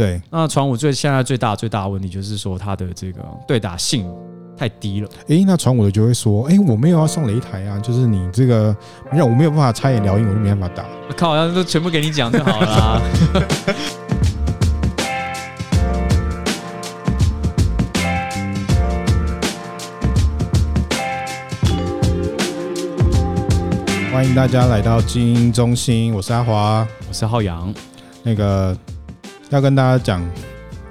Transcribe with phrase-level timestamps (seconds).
[0.00, 4.10] 对，那传武最现在最大最大的问题就是说他的这个对打性
[4.56, 5.08] 太低了。
[5.26, 8.74] 诶，那传武的就会说，诶，我没有要上擂台啊，就是你这个
[9.12, 10.86] 让我没有办法插眼聊音，我就没办法打。
[11.06, 13.02] 我靠，要都全部给你讲就好了啊。
[24.10, 27.70] 欢迎大家来到精英中心，我是阿华，我是浩洋。
[28.22, 28.74] 那个
[29.50, 30.26] 要跟大家讲，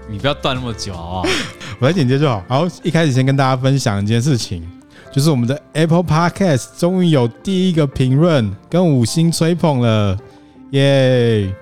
[0.10, 1.24] 你不要断那么久啊！
[1.80, 2.44] 我来剪接就好。
[2.48, 4.68] 好，一开始先跟大家分享一件事情，
[5.12, 10.18] 就是我们的 Apple Podcast 终于有第一个评论跟五星吹捧了，
[10.72, 11.54] 耶！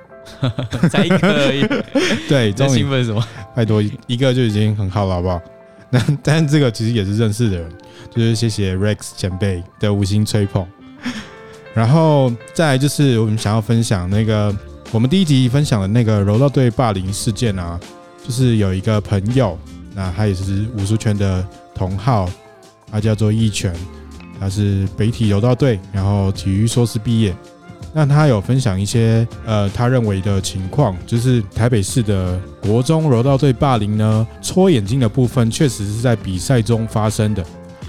[0.92, 1.66] 再一个而已。
[2.28, 2.80] 对，终于。
[2.80, 3.24] 兴奋什么？
[3.56, 5.40] 拜托，一个就已经很好了，好不好？
[5.90, 7.72] 那但这个其实也是认识的人，
[8.14, 10.68] 就是谢谢 Rex 前辈的五星吹捧。
[11.74, 14.54] 然后再来就是我们想要分享那个
[14.92, 17.80] 我们第一集分享的那个柔道队霸凌事件啊，
[18.26, 19.58] 就是有一个朋友，
[19.94, 22.30] 那他也是武术圈的同好，
[22.90, 23.74] 他叫做一拳，
[24.40, 27.36] 他是北体柔道队，然后体育硕士毕业。
[27.94, 37.46] 那他有分享一些呃他认为的情况，就是台北市的国中柔道队霸凌呢，戳眼睛的部分确实是在比赛中发生的，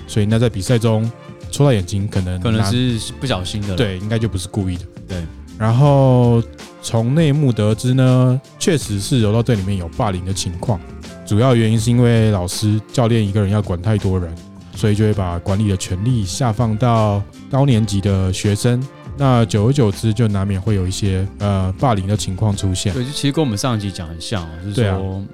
[0.06, 1.10] 所以那在比赛中。
[1.50, 5.24] 戳到眼睛，可能可能是不小心的，对，应该就不是故意的，对。
[5.58, 6.42] 然后
[6.89, 10.81] 从内幕得知呢，确实是柔道队里面有霸凌的情况，
[11.27, 14.34] 主要原因是因为老师教练一个人要管太多人，
[14.75, 18.83] 所以就会把管理的权力下放到高年级的学生，
[19.19, 22.94] 那久而久之就难免会有一些呃霸凌的情况出现。
[22.94, 25.28] 对，就其实跟我们上一集讲很像，就是说，嗯，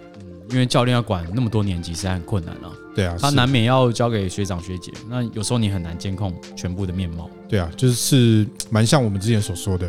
[0.51, 2.73] 因为教练要管那么多年级，实在很困难啊。
[2.97, 7.31] 对啊，他难免要交给学长学姐，那有时候你很难监控全部的面貌。
[7.49, 9.89] 对啊，就是蛮像我们之前所说的。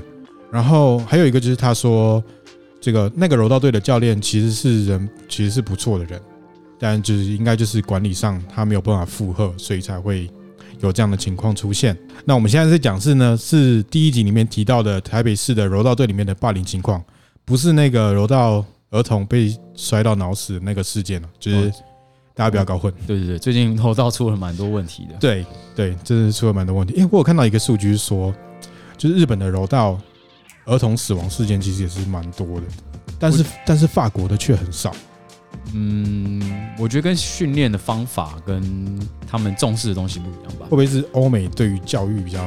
[0.55, 2.23] 然后还有一个就是他说，
[2.79, 6.17] 这个那个柔道队的教练其实是人，其实是不错的人，
[6.79, 10.31] 但就是应该就是管理上他没有办法负荷，所以才会
[10.79, 11.97] 有这样的情况出现。
[12.23, 17.03] 那我们现在在讲是呢，是第一集里面提到的台北市的柔道队里面的霸凌情况，
[17.43, 21.71] 不是那个柔道儿童被摔到脑死的那个事件了，就是。
[22.37, 22.93] 大家不要搞混。
[23.07, 25.15] 对对对，最近柔道出了蛮多问题的。
[25.21, 26.93] 对对，真是出了蛮多问题。
[26.97, 28.35] 因为我有看到一个数据说，
[28.97, 29.97] 就是日本的柔道
[30.65, 32.67] 儿童死亡事件其实也是蛮多的，
[33.19, 34.91] 但是但是法国的却很少。
[35.73, 36.41] 嗯，
[36.77, 40.65] 我觉得跟训练的方法跟他们重视的东西不一样吧？
[40.65, 42.45] 会不会是欧美对于教育比较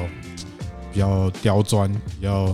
[0.92, 2.46] 比较刁钻，比较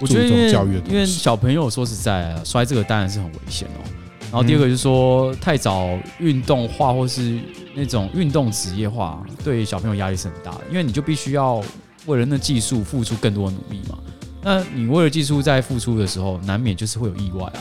[0.00, 0.92] 注重教育的东西？
[0.92, 3.80] 因为小朋友说实在啊，摔这个当然是很危险哦。
[4.24, 7.38] 然后第二个就是说，太早运动化或是
[7.74, 11.62] 那种运动职业化，对小朋友压力是很大的，因为你就必须要
[12.06, 13.98] 为了那技术付出更多的努力嘛。
[14.42, 17.60] 那你为了技术在付出的时候，难免就是会有意外啊。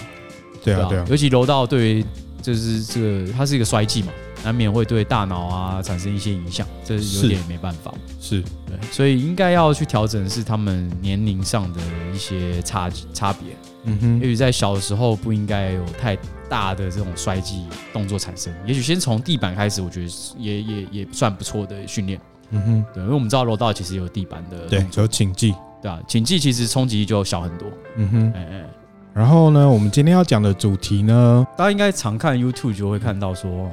[0.64, 1.06] 对啊，对啊。
[1.10, 2.06] 尤其柔道对于
[2.42, 4.12] 就是这个，它是一个衰技嘛，
[4.44, 7.94] 难免会对大脑啊产生一些影响，这有点没办法。
[8.20, 11.80] 是，对，所以应该要去调整的是他们年龄上的
[12.14, 13.56] 一些差差别。
[13.84, 16.18] 嗯哼，也许在小的时候不应该有太。
[16.52, 22.20] 大的这种衰技动作产生，也许先从地板开始，我觉得也也也算不错的训练。
[22.50, 27.68] 嗯哼，对，因为我们知道柔道其实有地板的，对，有请技，对啊，倾技其实冲击就小很多。
[27.98, 28.66] 嗯哼，哎哎，
[29.14, 33.70] 然后呢，我们今天要讲的主题呢，大家应该常看 YouTube 就会看到说，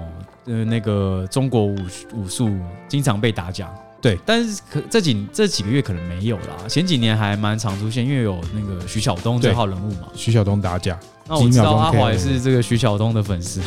[0.46, 1.76] 呃，那个中国武
[2.14, 2.50] 武术
[2.88, 3.70] 经常被打假。
[4.00, 10.96] 对，但是可这几这几个月可能没有啦，前几年还蛮常出现，因为有那个徐晓东这号人物嘛，徐晓东打假。
[11.28, 13.61] 那我知道阿华也是这个徐晓东的粉丝，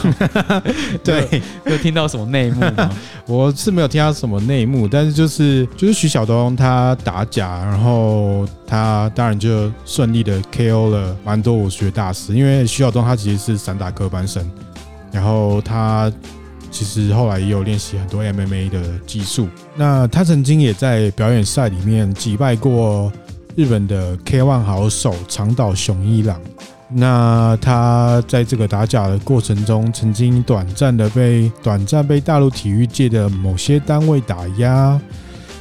[1.04, 2.92] 对， 有听到什么内幕吗？
[3.28, 14.44] 我是没有听到什么内幕，但是就是就是徐晓东他打假，然后他当然就顺利的 KO 了蛮多武学大师，因为徐晓东他其实是散打科班生，
[15.12, 16.12] 然后他
[16.72, 23.14] 其实后来也有练习很多 MMA 的技术，那他曾经也在表演赛里面击败过
[23.56, 26.42] 日本的 K-1 好手长岛雄一郎。
[26.94, 35.00] 那他在这个打假的过程中，曾经短暂的被短暂被大陆体育界的某些单位打压，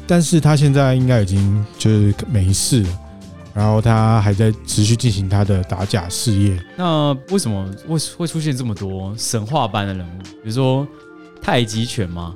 [0.06, 2.88] 但是他现在应该已经就是没事了，
[3.54, 6.60] 然后他还在持续进行他的打假事业。
[6.76, 10.22] 那为什么会会出现这么多神话般的人物？
[10.42, 10.86] 比如说
[11.40, 12.34] 太极拳吗？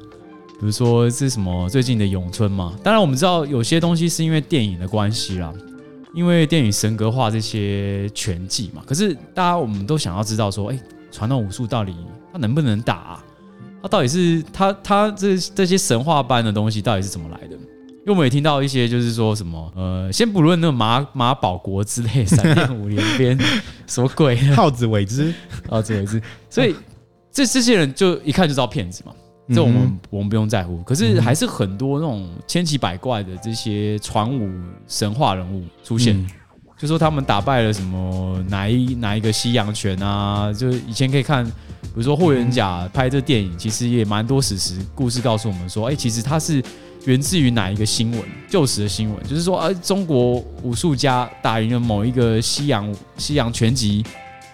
[0.61, 2.75] 比如说是什么最近的咏春吗？
[2.83, 5.53] 当然我们知道有些东西是因为电影的关系啦。
[6.15, 10.79] 因为电影神格化这些拳技嘛，可是大家我们都想要知道说，哎，
[11.11, 11.95] 传统武术到底
[12.33, 13.25] 它能不能打啊？
[13.83, 17.57] 它到底是它它这这些神话般的东西到底是怎么来的？
[17.57, 23.39] 因为我们也听到一些，就是说什么，呃，先不论那个马马保国之类，闪电五连鞭，
[23.89, 25.33] 什么鬼，耗子尾汁，
[25.69, 26.77] 耗子尾汁，所以
[27.33, 29.13] 这这些人就一看就知道骗子嘛，
[29.49, 30.83] 这我们、嗯、我们不用在乎。
[30.83, 34.51] 可是还是很多那种千奇百怪的这些传武
[34.87, 36.31] 神话人物出现，嗯、
[36.79, 46.63] 就说他们打败了什么哪一哪一个西洋拳啊，就以前可以看，比如说霍元甲拍这电影，其实也蛮多史实故事告诉我们说，哎，其实他是。
[47.07, 48.23] 源自于哪一个新闻？
[48.49, 54.03] 旧时的新闻，就是说，呃，中国武术家打赢了某一个西洋西洋拳击、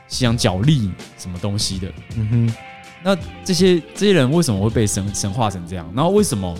[0.08, 1.86] 西洋角力什么东西的。
[2.16, 2.54] 嗯哼，
[3.02, 5.90] 那这些这些人为什么会被神神化成这样？
[5.94, 6.54] 然后为什么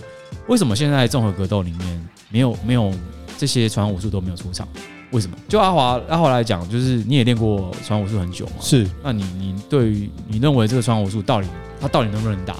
[0.47, 2.93] 为什么现在综合格斗里面没有没有
[3.37, 4.67] 这些传统武术都没有出场？
[5.11, 5.37] 为什么？
[5.49, 8.53] 就阿华阿华来讲，就是你也练过传统武术很久嘛？
[8.61, 8.89] 是。
[9.03, 11.49] 那你你对于你认为这个传统武术到底
[11.81, 12.57] 它到底能不能打？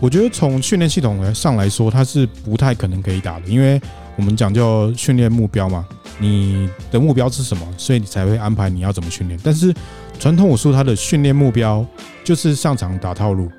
[0.00, 3.80] 我觉得从训练系统上来说，它是不太可能可以打的，因为
[4.16, 5.84] 我们讲究训练目标嘛，
[6.18, 9.38] 你的目标是什么，所以你才会安排你要怎么训练。
[9.42, 9.72] 但是
[10.18, 11.86] 传统武术它的训练目标
[12.24, 13.50] 就是上场打套路，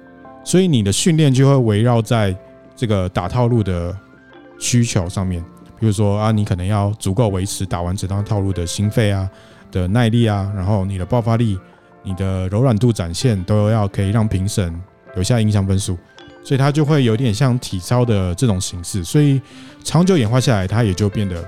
[0.44, 2.36] 所以你的训练就会围绕在
[2.76, 3.96] 这个打套路的
[4.60, 5.44] 需求上面。
[5.80, 9.30] 比如说啊，你可能要足够维持打完整套套路的心肺啊
[9.72, 11.58] 的耐力啊，然后你的爆发力、
[12.04, 14.78] 你的柔软度展现都要可以让评审
[15.16, 15.98] 留下印象分数。
[16.42, 19.42] 所以它就会有点像体操的这种形式，所以
[19.84, 21.46] 长久演化下来，它也就变得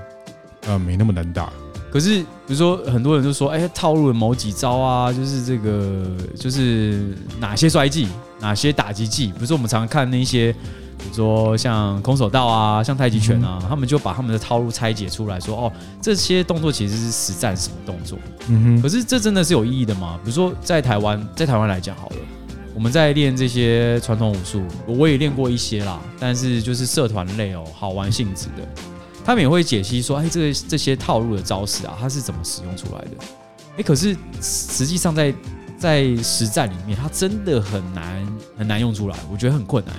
[0.66, 1.52] 呃没那么难打。
[1.90, 6.06] 可是比如说很多人就说，哎，套路的某几招啊，就是这个
[6.38, 8.08] 就是哪些摔技，
[8.40, 9.26] 哪些打击技。
[9.26, 10.52] 比如说我们常常看那些，
[10.96, 18.18] 比如说像空手道啊，像太极拳啊，他们就把他们的套路拆解出来说，哦，这些动作其实是实战什么动作。
[18.48, 18.80] 嗯哼。
[18.82, 20.18] 可是这真的是有意义的吗？
[20.24, 22.16] 比如说在台湾，在台湾来讲好了。
[22.74, 28.66] 我们在练这些传统武术，我也练过一些啦，但是就是社团类哦，好玩性质的。
[29.24, 33.10] 他们也会解析说，哎，这个这些套路的招式啊，它是怎么使用出来的？
[33.78, 35.34] 哎，可是实际上在
[35.78, 39.94] 在实战里面，它真的很难很难用出来，我觉得很困难。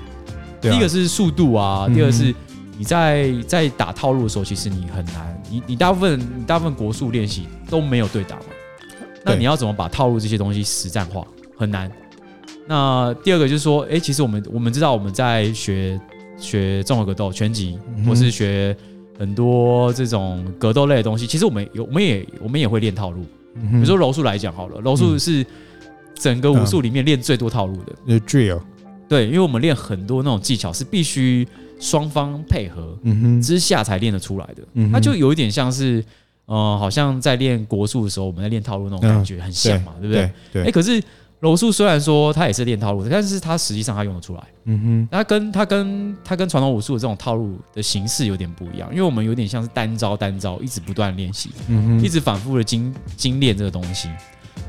[0.61, 2.33] 第一个是速度啊，第二个是
[2.77, 8.45] 你在在打套路的时候，其实你很难，你你大部分你大部分国术练习都没有对打嘛，
[9.25, 11.25] 那你要怎么把套路这些东西实战化，
[11.57, 11.91] 很难。
[12.65, 15.99] 那第二个就是说，哎、欸，其实我们我们知道我们在学
[16.37, 18.73] 学综合格斗、拳击，或是学
[19.17, 21.27] 很多这种格斗类的东西。
[21.27, 23.23] 其实我们有，我们也我们也会练套路。
[23.53, 25.45] 比如说柔术来讲好了，柔术是
[26.15, 27.93] 整个武术里面练最多套路的。
[28.05, 28.59] 那 drill，
[29.07, 31.47] 对，因为我们练很多那种技巧是必须
[31.79, 32.97] 双方配合
[33.41, 34.89] 之下才练得出来的。
[34.91, 36.03] 它就有一点像是，
[36.45, 40.31] 呃，好像在练国术的时候，我们在练套路那种感觉，很像嘛，对不对？
[40.51, 40.63] 对。
[40.65, 41.01] 哎，可是。
[41.43, 44.41] 柔术虽然说它也是练套路的，但是它实际上它用得出来。
[44.63, 54.07] 嗯哼，它跟它跟它跟传统武术的这种套路的形式有点不一样，因为我们有点像是单招单招，一直不断练习，嗯哼，一直反复的精精炼这个东西。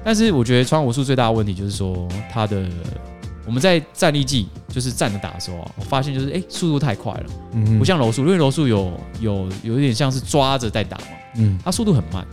[0.03, 2.69] 但是我觉得传统武术最大的问题就是说，它的
[3.47, 11.07] 我们在站立技就是站着打的时候啊，我发现就是哎、欸、速度太快了，嗯哼，不像柔术，因为柔术有有有一点像是抓着在打嘛，
[11.37, 12.27] 嗯，它速度很慢，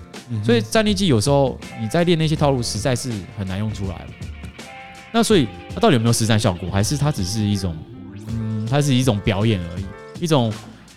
[0.43, 4.07] 所以站立技有时候你在练那些套路实在是很难用出来。
[5.11, 7.75] 那所以它到底有没有实战效果，还是它只是一种，
[8.27, 9.83] 嗯，它是一种表演而已，
[10.23, 10.51] 一种，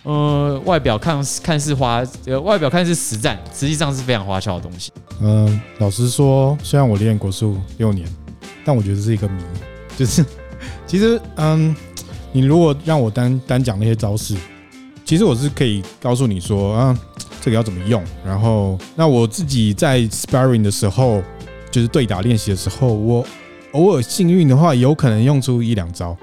[0.05, 4.93] 呃，外表看看似花，呃，外表看似实战，实际上是非常花俏的东西。
[5.21, 8.09] 嗯，老实说，虽然我练国术六年，
[8.65, 9.43] 但我觉得是一个谜，
[9.97, 10.25] 就是
[10.87, 11.75] 其实，嗯，
[12.31, 14.37] 你如果让我单单讲那些招式，
[15.05, 16.99] 其实我是可以告诉你说，啊，
[17.41, 21.21] 这个要怎么用，然后那我自己在 sparring 的时候，
[21.71, 23.27] 就是对打练习的时候，我。
[23.75, 26.17] 偶尔幸运的话，有可能用出一两招，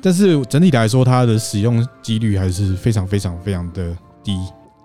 [0.00, 4.38] 但是整体来说，它的使用几率还是非常非常非常的低。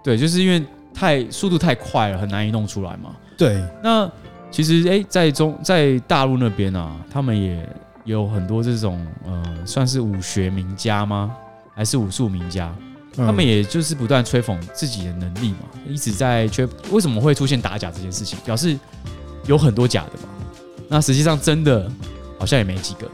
[0.04, 3.16] 对，就是因为太速度太快了，很难以弄出来嘛。
[3.38, 4.10] 对，那
[4.50, 7.68] 其实哎，在中在大陆那边啊，他们也
[8.06, 11.36] 有很多这种呃，算是武学名家吗？
[11.74, 12.74] 还是武术名家？
[13.18, 16.66] 他们也就是不断吹捧自己的能力嘛，一直在吹。
[16.92, 18.38] 为什么会出现打假这件事情？
[18.46, 18.78] 表示
[19.48, 20.30] 有很多假的嘛。
[20.88, 21.90] 那实际上真的
[22.38, 23.10] 好像也没几个，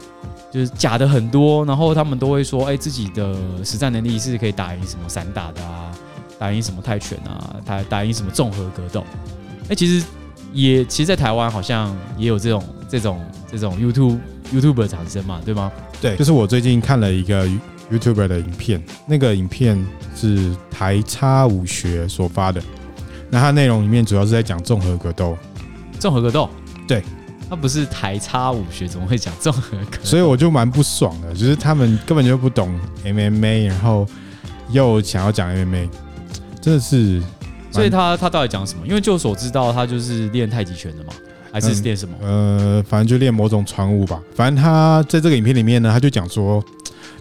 [0.52, 5.90] 就是假的很多，然后他们都会说，哎，自己的实战能力是可以打赢什么散打的啊，
[6.38, 9.04] 打赢什么泰拳啊，打打赢什么综合格斗。
[9.68, 10.04] 哎，其实
[10.52, 14.18] 也其实，在台湾好像也有这种这种这种 YouTube
[14.52, 15.72] YouTuber 产生嘛，对吗？
[16.00, 17.48] 对，就是我最近看了一个
[17.90, 19.82] YouTuber 的影片，那个影片
[20.14, 22.60] 是台差武学所发的，
[23.30, 25.38] 那它内容里面主要是在讲综合格斗，
[25.98, 26.50] 综合格斗，
[26.86, 27.02] 对。
[27.52, 30.04] 他不是台差武学，怎么会讲综合格斗？
[30.04, 34.06] 所以我就蛮不爽的，就是他们根本就不懂 MMA，然后
[34.70, 35.86] 又想要讲 MMA，
[36.62, 37.22] 真的是。
[37.70, 38.86] 所以他他到底讲什么？
[38.86, 41.12] 因为就所知道，他就是练太极拳的嘛，
[41.52, 42.14] 还是练什么？
[42.22, 44.18] 嗯、呃，反正就练某种传武吧。
[44.34, 46.64] 反正他在这个影片里面呢，他就讲说。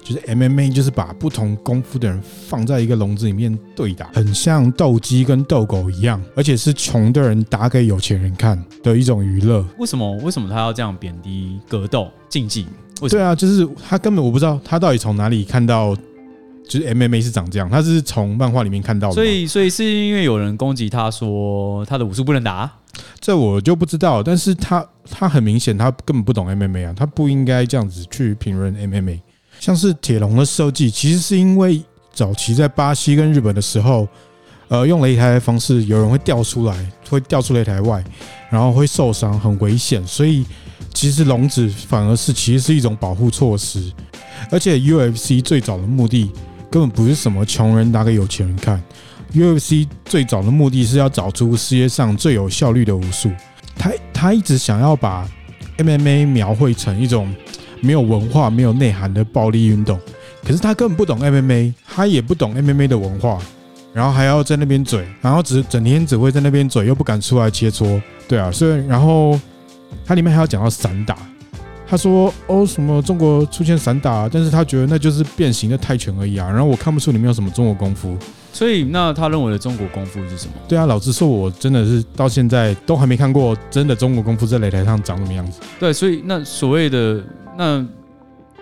[0.04, 9.66] 就是 MMA，就是把不同功夫的人放在一个笼子里面对打，很像斗鸡跟斗狗一样，而且是穷的人打给有钱人看的一种娱乐。
[9.78, 10.16] 为什么？
[10.18, 12.66] 为什么他要这样贬低格斗竞技？
[13.10, 15.96] 对啊，就是他根本我不知道他到底从哪里看到，
[16.68, 17.68] 就是 MMA 是长这样。
[17.68, 19.16] 他是从漫画里面看到的。
[19.16, 22.72] 所以，所以是因为有人攻击他说他的武术不能打，
[23.20, 24.22] 这我就不知道。
[24.22, 29.20] 但是他他很明显他根本不懂 MMA 啊，他不应该这样子去评论 MMA。
[29.62, 31.80] 像是铁笼的设计，其实是因为
[32.12, 34.08] 早期在巴西跟日本的时候，
[34.70, 38.04] 呃，用擂台的方式，有人会掉出来，会掉出擂台外，
[38.50, 40.06] 然后会受伤，很危险。
[40.08, 40.44] 所以
[40.96, 43.94] 其实笼子反而是其实是一种保护措施。
[44.50, 46.32] 而且 UFC 最早的目的
[46.72, 48.82] 根本不是什么穷人打给有钱人看
[49.32, 53.30] ，UFC 最早的目的是要找出世界上最有效率的武术。
[53.76, 55.30] 他他一直想要把
[55.78, 57.32] MMA 描绘成一种。
[57.82, 60.00] 没有文化、没有内涵的暴力运动，
[60.44, 63.40] 可是他根本不懂 MMA，他也不懂 MMA 的文化，
[63.94, 69.40] 然后还要在那边嘴，然后只整天只会在那边嘴，又不敢出来切磋，对啊，所以然后
[70.06, 71.18] 他里面还要讲到散打，
[71.88, 78.18] 他说哦什么中国出现散打，但是他觉得那就是变形的泰拳而已啊，然后我看不出里面有什么中国功夫，
[78.54, 80.54] 所以那他认为的中国功夫是什么？
[80.68, 85.60] 对啊，老实说，我真的是到现在都还没看过真的中国功夫在擂台上长什么样子。
[85.80, 87.22] 对，所以那所谓的。
[87.58, 87.86] 那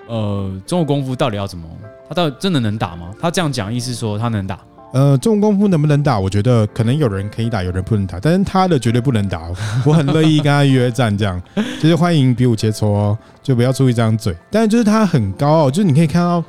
[0.07, 1.63] 呃，中国功夫到底要怎么？
[2.09, 3.11] 他到底真的能打吗？
[3.21, 4.59] 他这样讲意思说他能打？
[4.91, 6.19] 呃，中国功夫能不能打？
[6.19, 9.43] 我觉得可能有人可以打，有人不能打，但是他的绝对不能打。
[9.85, 11.39] 我很乐意跟他约战，这样
[11.79, 14.35] 就是欢迎比武切磋哦，就不要出一张嘴。
[14.49, 16.43] 但是就是他很高傲，就是你可以看到，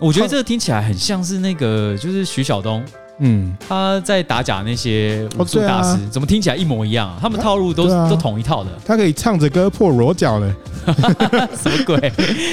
[0.00, 2.82] 我觉得这个听起来很像是那个，就是徐晓东。
[3.22, 7.18] 嗯，他在打假那些武术大师，怎么听起来一模一样啊？
[7.20, 8.70] 他们套路都都同一套的。
[8.82, 10.50] 他可以唱着歌破裸脚的，
[11.54, 12.10] 什么鬼？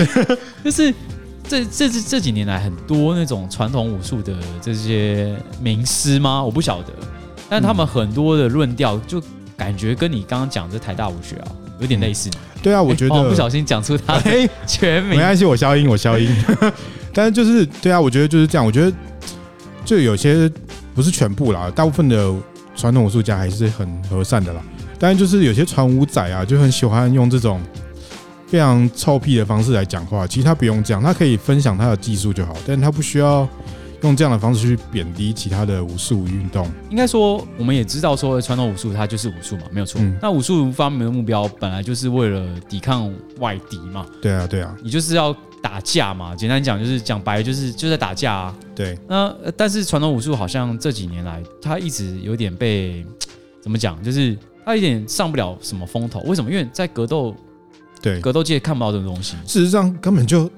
[0.65, 0.93] 就是
[1.47, 6.43] 这这这这几年来，很多那种传统武术的这些名师吗？
[6.43, 6.91] 我不晓得，
[7.47, 9.23] 但他们很多的论调，就
[9.55, 11.47] 感觉跟你刚刚讲这台大武学啊，
[11.79, 12.29] 有点类似。
[12.61, 16.29] 对啊，我觉得不小心讲出他的全名，没关系，我消音，我消音。
[17.17, 18.95] 但是就是对啊，我觉得就是这样，我觉得。
[19.85, 20.51] 就有些
[20.93, 22.35] 不是全部啦，大部分的
[22.75, 24.61] 传统武术家还是很和善的啦。
[24.99, 27.61] 但是就是有些传武仔啊，就很喜欢用这种
[28.47, 30.27] 非常臭屁的方式来讲话。
[30.27, 33.47] 其实他不用这样，他可以分享他的技术就好，但他不需要
[34.01, 36.69] 用这样的方式去贬低其他的武术运动。
[36.89, 40.01] 应该说，我们也知道说传统武术它就是武术嘛，没有错。
[40.01, 43.09] 嗯、那武术方面的目标本来就是为了抵抗
[43.39, 44.05] 外敌嘛。
[44.21, 45.33] 对啊，对啊，你就是要。
[45.61, 48.55] 打架嘛，简单讲就是讲白，就是就在打架啊。
[48.75, 53.05] 对，那但是传统武术好像这几年来，它一直有点被
[53.61, 56.19] 怎么讲，就是它有点上不了什么风头。
[56.21, 56.51] 为什么？
[56.51, 57.35] 因为在格斗，
[58.01, 59.35] 对格斗界看不到这种东西。
[59.45, 60.49] 事实上，根本就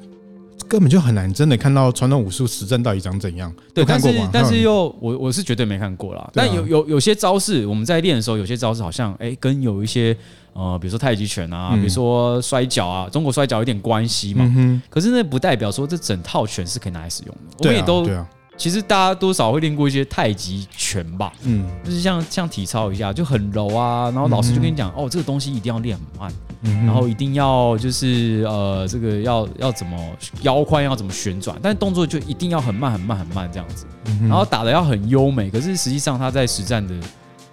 [0.69, 3.53] 根本就很难真的看到传统武术实战到底长怎样。
[3.73, 6.29] 对，但是但是又我我是绝对没看过啦。
[6.33, 10.15] 但有有有些招式，我们在练的时候，有些招式好像哎、欸，跟有一些。
[10.51, 14.43] 呃，比如说太极拳啊，比如说摔跤啊，中国摔跤有点关系嘛。
[14.57, 17.57] 嗯、可是那不代表说这整套拳是可以拿来使用的。
[17.59, 21.31] 我们也都，对啊，其实大家多少会练过一些太极拳吧。
[21.43, 29.97] 嗯，就是像像体操一下就很柔啊，然后老师就跟你讲，哦，这个东西一定要练很慢，然后一定要就是呃，这个要要怎么
[30.41, 33.85] 腰宽要怎么旋转，但动作就一定要很慢很慢很慢这样子。
[34.21, 36.93] 然后打的要很优美，可是实际上他在实战的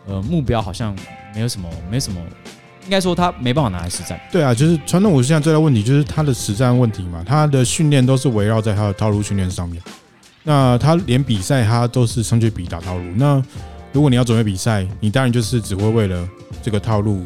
[0.06, 0.96] 呃目标好像
[1.34, 2.20] 没有什么，没什么。
[2.84, 4.16] 应该说他没办法拿来实战。
[4.30, 9.82] 对啊，就是传统武术现在最大问题就是他的实战问题嘛，他的训练都是围绕在他的套路训练上面。
[10.44, 13.04] 那他连比赛他都是上去比打套路。
[13.16, 13.42] 那
[13.92, 16.28] 如果你要准备比赛，你当然就是只会为了
[16.62, 17.24] 这个套路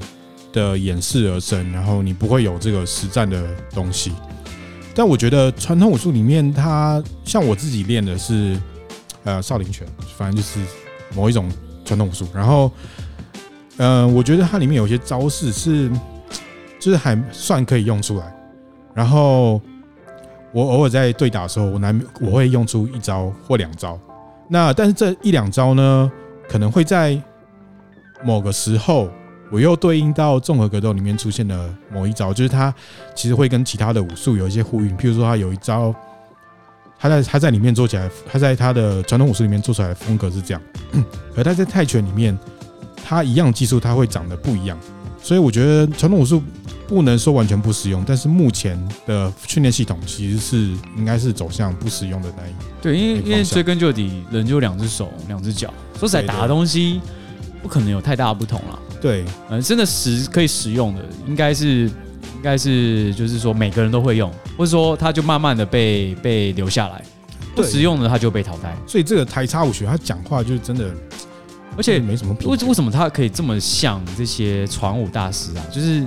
[0.52, 3.42] 的演示而生，然后你不会有这个实战的
[3.75, 4.12] 东西。
[4.95, 8.59] 但我觉得传统武术里面，它像我自己练的是
[9.25, 10.61] 呃少林拳，反正就是
[11.14, 11.50] 某一种
[11.85, 12.71] 传统武术，然后。
[13.83, 15.90] 嗯、我觉得它里面有些招式是，
[16.78, 18.37] 就是还算可以用出来。
[18.92, 19.59] 然后
[20.52, 23.99] 我偶尔在对打的时候，我难我会用出一招或两招。
[24.50, 26.12] 那但是这一两招呢，
[26.47, 27.19] 可能会在
[28.23, 29.09] 某个时候，
[29.50, 32.73] 我又对应到综合格斗里面出现的某一招，就是他
[33.14, 34.97] 其实会跟其他的武术有一些呼应。
[34.97, 35.95] 譬如说，他有一招，
[36.99, 40.62] 他在他在里面做起来，他在他的传统武术里面做出来的风格是这样，
[41.35, 42.38] 可他在泰拳里面。
[43.02, 44.78] 他一样技术，他会长得不一样，
[45.21, 46.40] 所以我觉得传统武术
[46.87, 50.57] 不能说完全不实用，但是目前的训练系统其实是
[50.97, 57.00] 应该是走向不实用的那一对，因为因为追根究底，人就两只手两只脚，说实在打的东西
[57.61, 58.78] 不可能有太大的不同了。
[59.00, 67.02] 对，嗯，真的实可以使用的，应该是应该是就是说每个人都会用，或者说他就慢慢的被被留下来，
[67.54, 68.76] 不实用的他就被淘汰。
[68.87, 70.90] 所以这个台差武学他讲话就是真的。
[71.76, 75.64] 而且没什么，为为什么他可以这么像这些传武大师啊？
[75.71, 76.04] 就是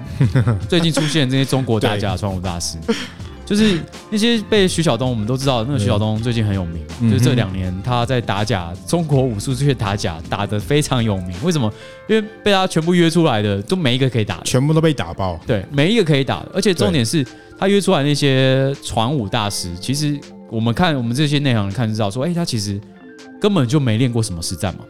[0.67, 2.77] 最近出现这些中国大家传武大师，
[3.45, 11.35] 就是那些被徐晓东，我们都知道，那个徐晓东最近很有名，就是这两年他在打假，中国武术这些打假打得非常有名。
[11.43, 11.71] 为什么？
[12.07, 15.39] 因为被他全部约出来的，都没一个可以打的，全部都被打爆。
[15.45, 17.25] 对，每一个可以打的，而且重点是
[17.57, 20.19] 他约出来那些传武大师，其实
[20.49, 22.79] 我们看我们这些内行人看就知道，说，哎，他其实
[23.41, 24.85] 根本就没练过什么实战嘛。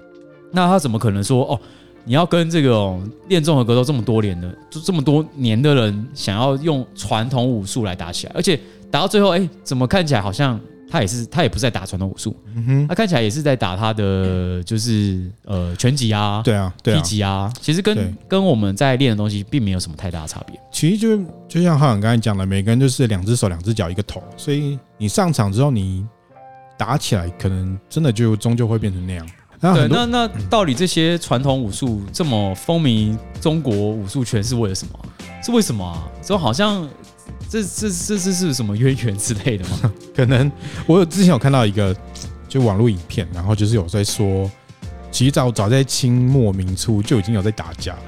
[0.51, 1.59] 那他怎么可能说哦？
[2.05, 2.97] 你要跟这个
[3.29, 8.59] 练综合格斗这么多年的，就这么多年的人，想要用传统武术来打起来，而且
[8.91, 20.59] 打到最后，哎，怎么看起来好像他也是他也不在打传统武术，嗯哼，他看起来也是在打他的就是呃拳击啊，对啊，对击啊，其实跟跟我们在练的东西并没有什么太大的差别。
[20.71, 21.17] 其实就
[21.47, 26.05] 就像浩洋刚才讲的，每个人就是两只手、两只脚、一个头，所以你上场之后，你
[26.77, 29.25] 打起来可能真的就终究会变成那样。
[29.73, 34.99] 对，那那到底这些传统武术这么风靡中国武术圈是为了什么？
[35.41, 36.03] 是为什么啊？
[36.21, 36.85] 说好像
[37.47, 39.93] 这这这这是什么渊源之类的吗？
[40.13, 40.51] 可能
[40.85, 41.95] 我有之前有看到一个
[42.49, 44.51] 就网络影片，然后就是有在说，
[45.11, 48.01] 其实早早在清末明初就已经有在打架了。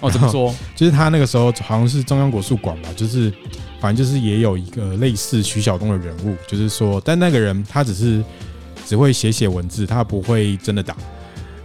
[0.00, 0.52] 哦，怎么说？
[0.74, 3.32] 就是他那个时候好像是中央国术馆吧，就是
[3.80, 8.20] 反正就是也有一个类似徐晓东的人物，就是说，但那个人他只是。
[8.88, 10.96] 只会写写文字，他不会真的打。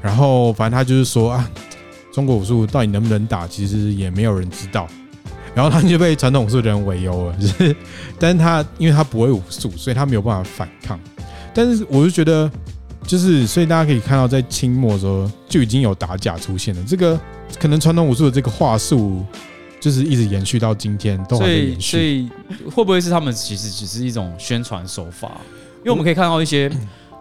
[0.01, 1.50] 然后反正他就是说啊，
[2.12, 4.86] 中国武术到底能不能打，其实也没有人知道。
[5.56, 7.38] 然后他就被传统武术的人围殴了。
[7.38, 7.74] 就是，
[8.20, 11.00] 但是他因为他不会武术，所以他没有办法反抗。
[11.53, 12.51] 但是我就觉得，
[13.08, 16.84] 就是所以大家可以看到，在清末的时候就已经有打假出现了。
[16.86, 17.18] 这个
[17.58, 19.24] 可能传统武术的这个话术，
[19.80, 21.98] 就是一直延续到今天都还在延续。
[21.98, 25.31] 所以，所以会不会是他们其实只是一种宣传手法？
[25.77, 26.70] 因为我们可以看到一些。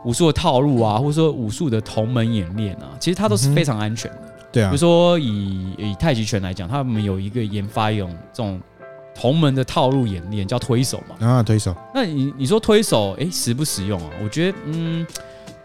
[0.05, 4.23] 武术的套路啊，或者说武术的同门演练啊，其实它都是非常安全的。
[4.51, 8.61] 对啊，比如说以以太极拳来讲，他们有一个研发一种这种
[9.15, 11.27] 同门的套路演练，叫推手嘛。
[11.27, 11.75] 啊，推手。
[11.95, 14.11] 那你你说推手，哎，实不实用啊？
[14.23, 15.07] 我觉得，嗯，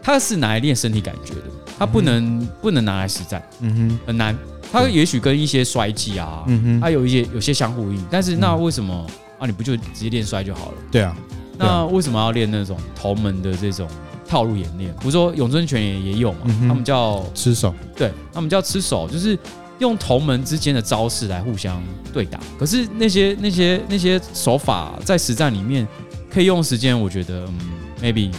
[0.00, 1.42] 它是拿来练身体感觉的，
[1.78, 3.42] 它不能不能拿来实战。
[3.60, 4.36] 嗯哼，很难。
[4.70, 8.04] 它也许跟一些摔技啊，嗯哼，它有一些有些相呼应。
[8.10, 8.94] 但是那为什么
[9.38, 9.46] 啊？
[9.46, 10.78] 你不就直接练摔就好了？
[10.92, 11.16] 对啊。
[11.58, 13.88] 那为什么要练那种同门的这种？
[14.28, 19.36] 套路演练，比如说咏春拳也也有嘛，他们叫吃手，对，他们叫吃手，就是
[19.78, 22.38] 用同门之间的招式来互相对打。
[22.58, 25.88] 可是那些那些那些手法在实战里面
[26.30, 27.58] 可以用时间，我觉得嗯
[28.02, 28.30] ，maybe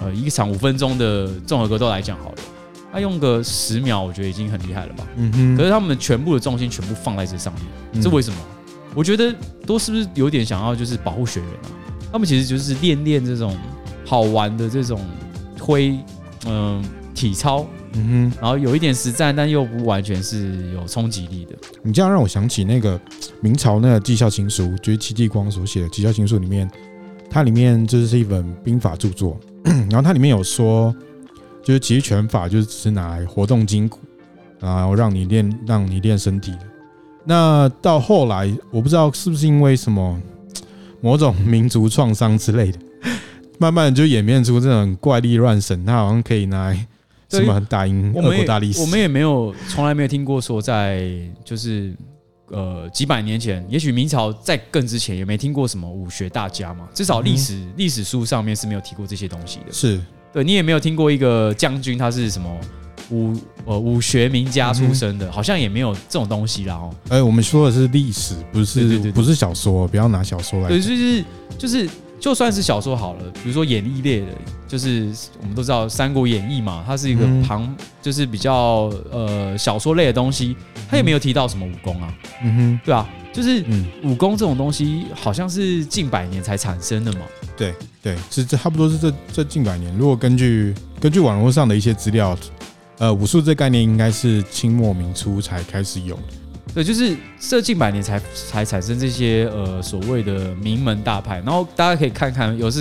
[0.00, 2.38] 呃一场五分钟的综合格斗来讲好了，
[2.90, 5.06] 他用个十秒，我觉得已经很厉害了吧。
[5.16, 5.56] 嗯哼。
[5.56, 7.52] 可是他们全部的重心全部放在这上
[7.92, 8.36] 面，这为什么？
[8.94, 9.34] 我觉得
[9.66, 11.68] 都是不是有点想要就是保护学员啊？
[12.10, 13.54] 他们其实就是练练这种
[14.06, 14.98] 好玩的这种。
[15.56, 15.98] 推，
[16.46, 21.56] 嗯，体操，嗯哼，然后有一点实战，但又不完全是有冲击力的。
[21.82, 23.00] 你这样让我想起那个
[23.40, 26.70] 明朝那个《纪效情书》，就是戚继光所写的《纪效情书》里面，
[27.30, 30.94] 它里面就是一本兵法著作， 然后它里面有说，
[31.64, 33.98] 就是其实拳法就是只是拿来活动筋骨，
[34.60, 36.60] 然后让你练，让你练身体的。
[37.24, 40.20] 那到后来，我不知道是不是因为什么
[41.00, 42.78] 某种民族创伤之类的。
[43.58, 46.86] 慢慢就演变出这种怪力乱神，他好像可以拿来
[47.28, 48.80] 什么打赢俄国大力士。
[48.80, 51.10] 我们也没有，从来没有听过说在
[51.44, 51.94] 就是
[52.50, 56.86] 呃几百年前，也许明朝在更之前也没听过什么武学大家嘛。
[56.94, 59.72] 至少历史历史书上面是没有提过这些东西的。
[59.72, 60.00] 是
[60.32, 62.48] 对，你也没有听过一个将军他是什么
[63.10, 66.74] 武呃武学名家出身的，好像也没有这种东西啦。
[66.74, 70.68] 哦，哎，我们说的是历史，不是不是小说，不要拿小说来。
[70.68, 71.24] 对，就是
[71.58, 71.88] 就是。
[72.26, 74.26] 就算是小说好了，比如说演义类的，
[74.66, 80.56] 就是我们都知道《三国演义》嘛，它是一个旁，就是比较呃小说类的东西，
[80.90, 82.12] 它也没有提到什么武功啊，
[82.42, 83.64] 嗯哼，对啊，就是
[84.02, 87.20] 武功这种东西，好像是近百年才产生的嘛，
[87.56, 89.96] 对对，是这差不多是这这近百年。
[89.96, 92.36] 如果根据根据网络上的一些资料，
[92.98, 96.22] 呃，武术这概念应该是清末明初才开始有的。
[96.76, 102.80] 对，就是这近百年才才产生这些呃所谓的名门大派，然后大家可以看看，有时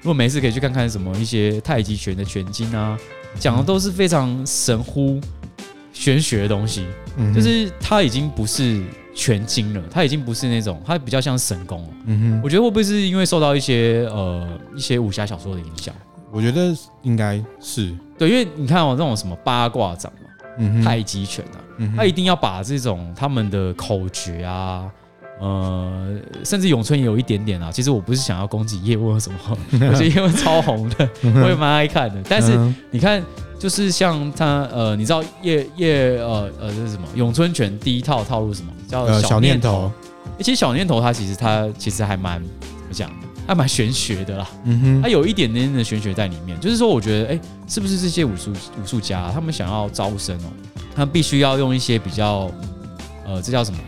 [0.00, 2.98] 如果没事可以去看看什么一些太极拳的拳经啊，
[3.38, 5.20] 讲的都是非常神乎
[5.92, 6.86] 玄学的东西，
[7.34, 8.82] 就是它已经不是
[9.14, 11.88] 全精了，他已经不是那种，他比较像神功了。
[12.06, 15.94] 嗯哼，我觉得会不会是因为受到一些呃一些武侠小说的影响？
[16.32, 17.94] 我觉得应该是。
[18.16, 20.30] 对，因为你看哦，那种什么八卦掌嘛，
[20.60, 24.90] 嗯哼，太极拳啊，嗯他一定要把这种他们的口诀啊。
[25.40, 27.70] 呃，甚至咏春也有一点点啊。
[27.70, 29.36] 其实我不是想要攻击叶问什么，
[29.72, 32.22] 我觉得叶问超红的，我也蛮爱看的。
[32.28, 32.56] 但是
[32.92, 33.20] 你看，
[33.58, 37.08] 就是像他呃，你知道叶叶呃呃这是什么？
[37.16, 38.72] 咏春拳第一套套路是什么？
[38.88, 39.90] 叫小念头。
[40.38, 43.10] 其实小念头他其实他其实还蛮怎么讲？
[43.46, 44.48] 还蛮玄学的啦。
[44.64, 46.58] 嗯哼，它有一点点的玄学在里面。
[46.60, 48.52] 就是说，我觉得哎，是不是这些武术
[48.82, 50.48] 武术家他们想要招生哦，
[50.94, 52.50] 他们必须要用一些比较
[53.26, 53.78] 呃，这叫什么？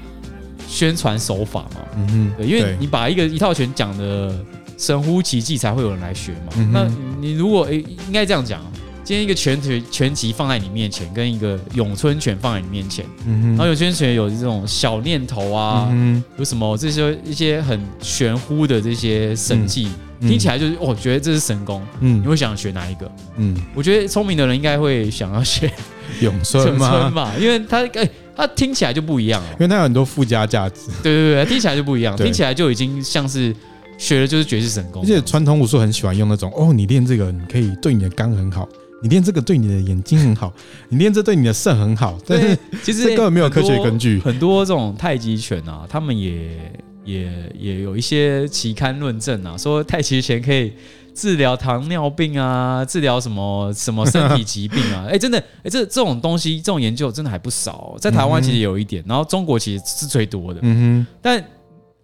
[0.69, 4.35] 宣传手法嘛，嗯哼，对，因为你把一个一套拳讲的
[4.77, 6.53] 神乎其技，才会有人来学嘛。
[6.57, 6.91] 嗯、那
[7.21, 8.61] 你如果诶，应该这样讲，
[9.07, 19.89] 今天一个拳腿拳击放在你面前，跟一个咏春拳放在你面前，嗯哼，然后咏春拳有这种小念头啊，嗯、有什么这些一些很玄乎的这些神技，
[20.19, 23.09] 嗯、听起来就是我、哦、觉得这是神功，嗯，你会想学哪一个？
[23.37, 25.73] 嗯，我觉得聪明的人应该会想要学
[26.21, 28.11] 咏春吧，因为他诶。
[28.39, 30.91] 它听起来就不一样了，因为它有很多附加价值。
[31.03, 33.51] 对对对，听起来就不一样， 听起来就已经像是
[33.97, 35.03] 学的就是绝世神功。
[35.03, 38.69] 而且传统武术很喜欢用那种哦，你练这个你可以对你的肝很好，
[39.07, 40.53] 你练这个对你的眼睛很好，
[40.91, 42.19] 你练这对你的肾很好。
[42.27, 44.19] 但是其实这根本没有科学根据。
[44.19, 46.59] 很多这种太极拳啊，他们也
[47.05, 50.73] 也也有一些期刊论证啊，说太极拳可以。
[51.15, 55.05] 治疗糖尿病啊，治疗什么什么身体疾病啊？
[55.09, 60.61] 哎、欸，真的，哎、欸，这这种东西，这种研究真的还不少，在台湾其实有一点，然后中国其实是最多的。
[60.63, 61.43] 嗯哼，但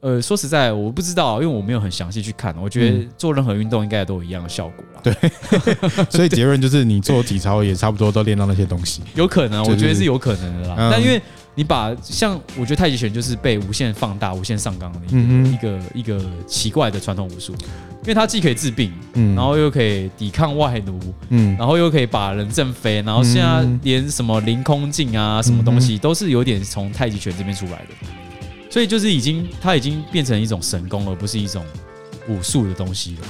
[0.02, 2.52] 呃，说实在，我不知道，因为我没有很详细去看。
[2.60, 5.00] 我觉得做任何运动应该都有一样的效果啦。
[5.00, 5.14] 对，
[6.10, 9.00] 所以结论就是，你做体操也差不多都练到那些东西。
[9.14, 10.88] 有可能，我觉得是有可能的啦。
[10.90, 11.22] 但因为
[11.54, 17.52] 你把像我觉得太极拳就是被无限放大、无限上纲的一个、嗯、一个一个奇怪的传统武术，
[18.02, 27.88] 因为它既可以治病，嗯，然后又可以抵抗外奴，嗯，然后又可以把人震飞，然后现在连什么凌空镜啊，什么东西都是有点从太极拳这边出来的，
[28.72, 31.62] 所以就是已经它已经变成一种神功，而不是一种
[32.26, 33.20] 武术的东西了。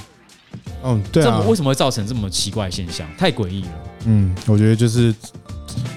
[0.85, 3.09] 嗯，对啊，为什么会造成这么奇怪的现象？
[3.19, 3.69] 太诡异了。
[4.05, 5.13] 嗯，我觉得就是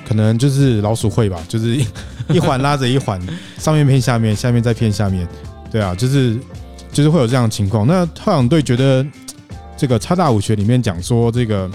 [0.07, 1.79] 可能就是老鼠会吧，就是。
[2.29, 3.21] 一环拉着一环，
[3.59, 5.27] 上面骗下面，下面再骗下面，
[5.71, 6.35] 对啊，就是
[6.91, 7.85] 就是会有这样的情况。
[7.85, 9.05] 那特朗队觉得
[9.77, 11.69] 这个叉大武学里面讲说这个，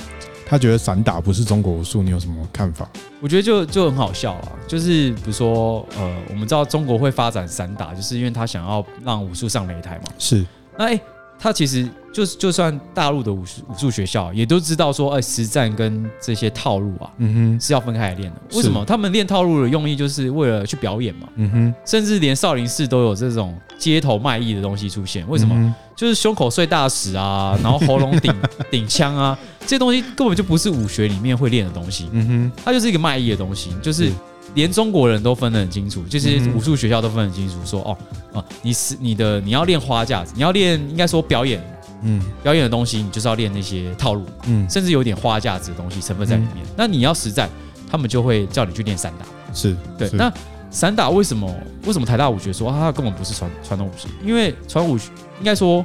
[0.51, 2.91] 他觉得散打不是中国武术，你有什么看法？
[3.21, 10.05] 我觉得就就很好笑啊，就是比如说呃，我们知道中国会发展散打，就是因为他想要让武术上擂台嘛。
[10.19, 10.45] 是，
[10.77, 11.01] 那哎。
[11.41, 18.41] 他其实就是，就算大陆的武术武术学校也都知道说，哎，实战跟这些套路啊，嗯哼，是要分开来练的。
[18.57, 18.85] 为什么？
[18.85, 21.75] 他们练套路的用意就是为了去表演嘛，嗯哼。
[21.87, 25.27] 甚至连少林寺都有这种街头卖艺的东西出现。
[25.29, 25.75] 为什么？
[25.97, 28.35] 就是胸口碎大石啊， 然后喉咙顶
[28.71, 32.09] 顶枪啊，这些东西根本就不是武学里面会练的东西。
[32.13, 34.13] 嗯哼，它就是一个卖艺的东西，就是。
[34.55, 37.99] 连中国人都分得很清楚，就是武术学校都分得很清楚，说哦
[38.33, 41.63] 哦，你是你的你要练花架子，你要练应该说表演，
[42.03, 46.65] 嗯，表演的东西，你就是要练那些套路，嗯，甚至有点花架子的东西成分在里面。
[46.77, 47.49] 那你要实战，
[47.91, 50.09] 他们就会叫你去练散打，是对。
[50.13, 50.33] 那
[50.71, 51.53] 散打为什么
[51.87, 54.09] 为什么台大武学说它根本不是传传统武术？
[54.25, 55.85] 因为传武学应该说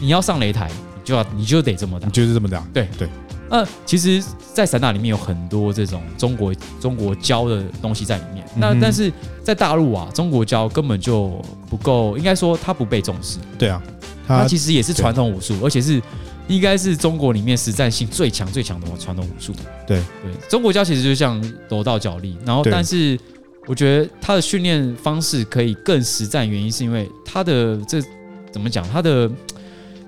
[0.00, 3.08] 你要上擂台，你就要你就得这么打，就是这么打，对对。
[3.50, 8.44] 那其实，在散打里面有很多这种中国中国教的东西在里面。
[8.56, 13.38] 那但是在大陆啊，中国教根本就不够，应该说它不被重视。
[13.58, 13.82] 对啊，
[14.26, 16.00] 它其实也是传统武术，而且是
[16.48, 19.52] 应该是中国里面实战性最强最强的传统武术。
[19.86, 23.18] 对对，中国教其实就像柔道脚力，然后但是
[23.66, 28.00] 我觉得它的训练方式可以更实战，原因是因为它的这
[28.50, 28.86] 怎么讲？
[28.90, 29.30] 它的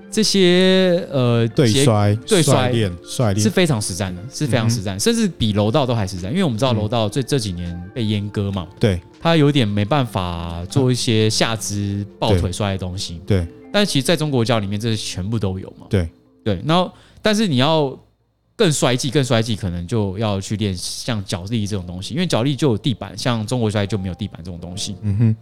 [0.09, 6.31] 这些呃对摔对摔练摔练是非常实战的，是非常实战，嗯、甚至比柔道都还实战。
[6.31, 13.21] 因为我们知道柔道这这几年被阉割嘛，对，它有点没办法做一些下肢抱腿摔的东西。
[13.27, 15.85] 对，但是其实在中国教里面，这些全部都有嘛。
[15.89, 16.09] 对
[16.43, 16.91] 对，然后
[17.21, 17.95] 但是你要
[18.55, 24.95] 更摔技，更摔技，可能就要去练像脚力这种东西，因为脚力就有地板，像中国摔就没有地板这种东西。
[25.01, 25.35] 嗯哼，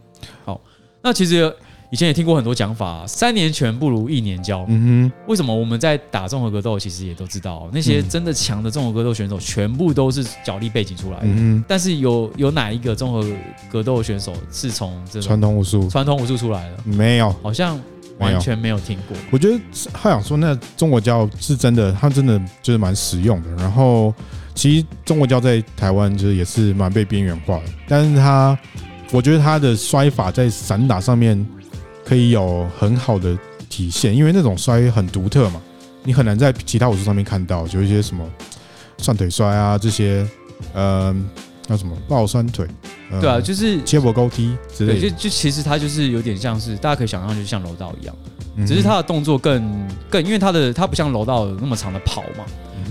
[0.43, 0.61] 好，
[1.03, 1.55] 那其实。
[1.91, 4.65] 以前也听过很多讲法，三年拳不如一年教。
[4.67, 11.27] 嗯哼，为什么我们在打综合格斗，其实也都知道，那些真的强的综合格斗选手，全部都是脚力背景出来的。
[11.27, 13.23] 嗯，但是有有哪一个综合
[13.71, 16.77] 格斗选手是从这种传统武术传统武术出来的？
[16.83, 17.79] 没有，好像
[18.17, 19.15] 完全没有听过。
[19.31, 19.59] 我觉得
[19.93, 23.49] 他想说，那中国教是真的，他真的就是蛮实用的。
[23.57, 24.13] 然后，
[24.55, 28.57] 其实中国教在台湾就是也是蛮被边缘化的，但是他。
[29.11, 31.37] 我觉得他的摔法在散打上面
[32.05, 33.37] 可以有很好的
[33.69, 35.61] 体现，因为那种摔很独特嘛，
[36.03, 38.23] 你很难在其他武术上面看到，就一些什么
[38.99, 40.25] 算腿摔啊这些，
[40.73, 41.27] 嗯，
[41.63, 42.67] 叫什么抱酸腿，
[43.19, 48.15] 对啊，就是接驳高踢之类的，就就其实它就是有点像是大家可以想象，就像柔道一样。
[48.65, 52.45] 只是它的动作更更，因为它的它不像柔道那么长的跑嘛，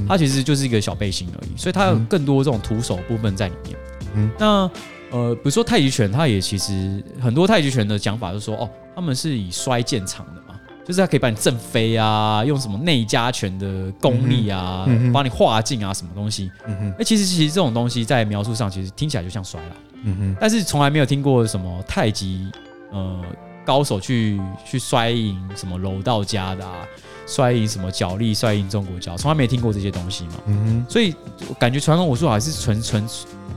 [0.07, 3.79] 它其实就是一个小背心而已，所以它有更多这种徒手部分在里面。
[4.15, 4.71] 嗯，那
[5.15, 16.51] 呃，比如说太极拳，它也其实很多太极拳的讲法就是说，哦，他们是以摔见长的嘛，就是它可以把你震飞啊，用什么内家拳的功力啊，帮你化境啊，什么东西。
[16.67, 19.77] 嗯哼，那其实其实这种东西在描述上其实听起来就像摔了。
[20.03, 22.51] 嗯哼，但是从来没有听过什么太极，
[22.91, 23.23] 呃。
[23.67, 26.87] 高手去去摔赢什么柔道家的啊，
[27.27, 30.35] 摔赢什么脚力，摔赢中国脚，从来没听过这些东西嘛。
[30.45, 31.15] 嗯哼，所以
[31.49, 33.09] 我感觉传统武术还是存存，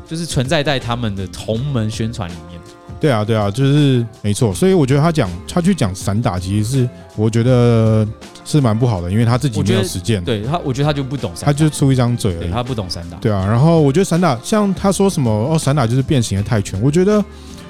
[0.08, 2.60] 就是存在在他们的同门宣传里面。
[3.00, 4.54] 对啊，对啊，就是没错。
[4.54, 8.08] 所以我觉得他讲他去讲散打，其实是我觉得
[8.44, 10.24] 是蛮不好的，因为他自己没有实践。
[10.24, 12.50] 对他，我觉得他就不懂散打，他就出一张嘴而已。
[12.50, 13.18] 他不懂散打。
[13.18, 17.24] 对啊，然后我觉得散打像他说什么哦，散打就是变形的泰拳，我觉得。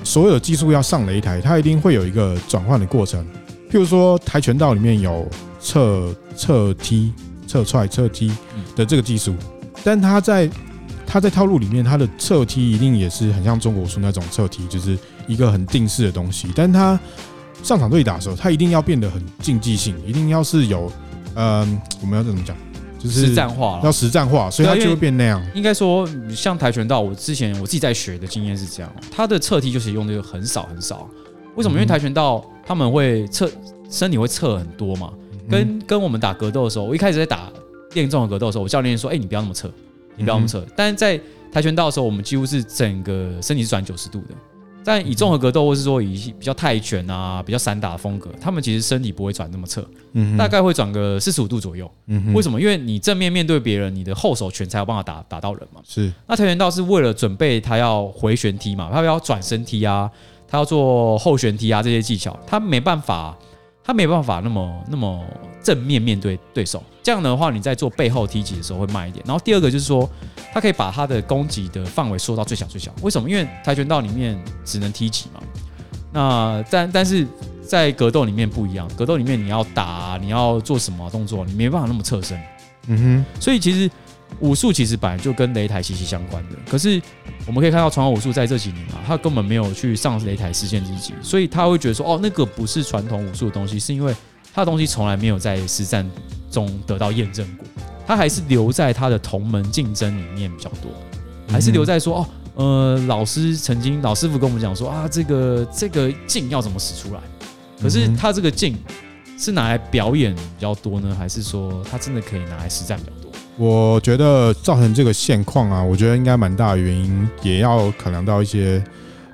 [0.03, 3.21] 所有的技术要上擂台，它一定会有一个转换的过程。
[3.69, 5.27] 譬如说，跆拳道里面有
[5.59, 7.11] 侧侧踢、
[7.45, 8.31] 侧踹、侧踢
[8.73, 9.35] 的这个技术，
[9.83, 10.49] 但他在
[11.07, 16.49] 它在套路里面，它的侧踢一定也是很像中国武术那种侧踢，就是一个很定式的东西。
[16.53, 16.99] 但它
[17.63, 20.91] 上场对打的时候，它一定要变得很竞技性，一定要是有，
[21.35, 22.55] 嗯，我们要怎么讲？
[22.99, 25.41] 就是实战化，要实战化，所以它就会变那样。
[25.53, 31.07] 应该说，像跆拳道，我之前我自己在学的经验是这样，它的侧踢就是用的就很少很少。
[31.55, 31.75] 为什么？
[31.75, 33.49] 因为跆拳道他们会侧
[33.89, 35.13] 身体会侧很多嘛，
[35.49, 37.49] 跟跟我们打格斗的时候，我一开始在打
[37.93, 39.71] 练重的格斗的时候，我教练说：“哎，你不要那么侧，
[40.17, 41.19] 你不要那么扯。”但是在
[41.51, 44.35] 跆拳道的时候，我们几乎是整个身体是转九十度的。
[44.83, 51.91] 但以综合格斗，或是说以比较泰拳啊、比较散打的风格，他们其实身体不会转那么侧，嗯，大概会转个四十五度左右。
[52.05, 52.61] 嗯，为什么？
[52.61, 55.81] 因为你正面面对别人，你的后手拳才有办法打打到人嘛。
[55.85, 56.11] 是。
[56.25, 60.09] 那跆拳道是为了准备他要回旋踢嘛，他要转身踢啊，
[60.47, 63.37] 他要做后旋踢啊这些技巧，他没办法。
[63.83, 65.23] 他没办法那么那么
[65.67, 69.21] 正面面对对手，这样的话，你在做背后踢击的时候会慢一点。
[69.27, 70.09] 然后第二个就是说，
[70.53, 72.89] 他可以把他的攻击的范围缩到最小最小。
[73.01, 73.29] 为什么？
[73.29, 75.41] 因为跆拳道里面只能踢击嘛。
[76.13, 77.27] 那但但是
[77.61, 82.39] 在格斗里面不一样，格斗里面你要打，你要做什么动作，你没办法那么侧身。
[82.87, 83.41] 嗯哼。
[83.41, 83.91] 所以其实。
[84.41, 87.01] 武术其实本来就跟擂台息息相关的，可是
[87.47, 94.13] 我们可以看到传统武术在这几年啊，他根本没有去上擂台实现自己，所以他会觉得说，哦，那个不是传统武术的东西，是因为
[94.57, 96.03] 他的东西从来没有在实战
[96.49, 97.67] 中得到验证过，
[98.07, 100.89] 他还是留在他的同门竞争里面比较多，
[101.47, 107.21] 还是留在说，哦，呃，老师曾经老师傅跟我们讲说啊，这个这个劲要怎么使出来，
[107.79, 108.75] 可是他这个劲
[109.37, 113.31] 是拿来表演比较多呢，还是说他真的可以拿来实战比较多？
[113.57, 118.83] 我觉得造成这个现况啊，我觉得应该蛮大的原因，也要考量到一些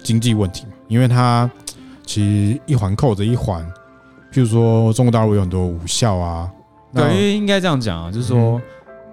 [0.04, 0.74] 经济问题嘛。
[0.90, 1.50] 因为它
[2.06, 3.66] 其实一环扣着一环，
[4.34, 6.50] 譬如说中国大陆有很多武校啊，
[6.94, 8.60] 对，因为应该这样讲啊，就是说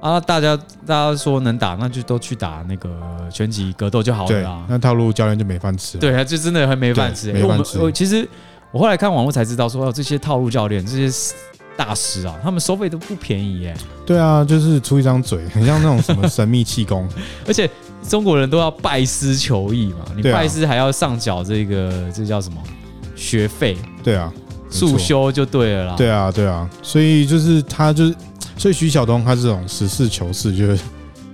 [0.00, 0.56] 啊，大家
[0.86, 2.90] 大家说能打，那就都去打那个
[3.30, 4.64] 拳击格斗就好了啊。
[4.68, 7.32] 那套路教练就没饭吃，对啊，就真的很没饭吃。
[7.32, 7.78] 没饭吃。
[7.78, 8.26] 我其实
[8.72, 11.34] 我后来看网络才知道，说这些套路教练这些。
[11.76, 13.74] 大师啊，他们收费都不便宜耶。
[14.04, 17.08] 对啊，就是出一张嘴，很像那种什么神秘气功。
[17.48, 17.70] 而且
[18.06, 22.60] 中国人都要拜师求艺嘛，你拜师还要上缴这个，这叫什么
[23.16, 23.78] 学费？
[24.04, 24.30] 对啊，
[24.70, 25.94] 速修就对了啦。
[25.96, 28.14] 对啊，对啊，所以就是他就是，
[28.56, 30.82] 所以徐晓东他这种实事求是，就是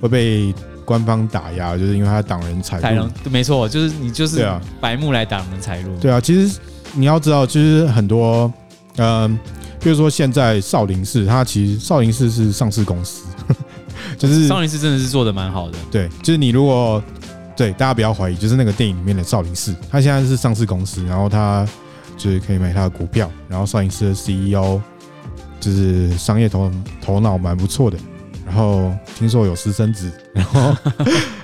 [0.00, 3.08] 会被官方打压，就是因为他挡人财路。
[3.30, 5.96] 没错，就是你就是对啊，白目来挡人财路。
[6.00, 6.58] 对啊，其实
[6.94, 8.52] 你要知道，其实很多
[8.96, 9.38] 嗯。
[9.78, 13.26] 比如说，现在少林寺，它其实少林寺是上市公司，
[14.18, 15.78] 就是少林寺真的是做的蛮好的。
[15.92, 17.00] 对，就是你如果
[17.54, 21.64] 对大家不要怀疑，就是那个电影里面的少林寺，它现在是上市公司，然后它
[22.16, 24.80] 就是可以买他的股票，然后少林寺的 CEO
[25.60, 27.98] 就是商业头头脑蛮不错的。
[28.44, 30.76] 然后听说有私生子， 然后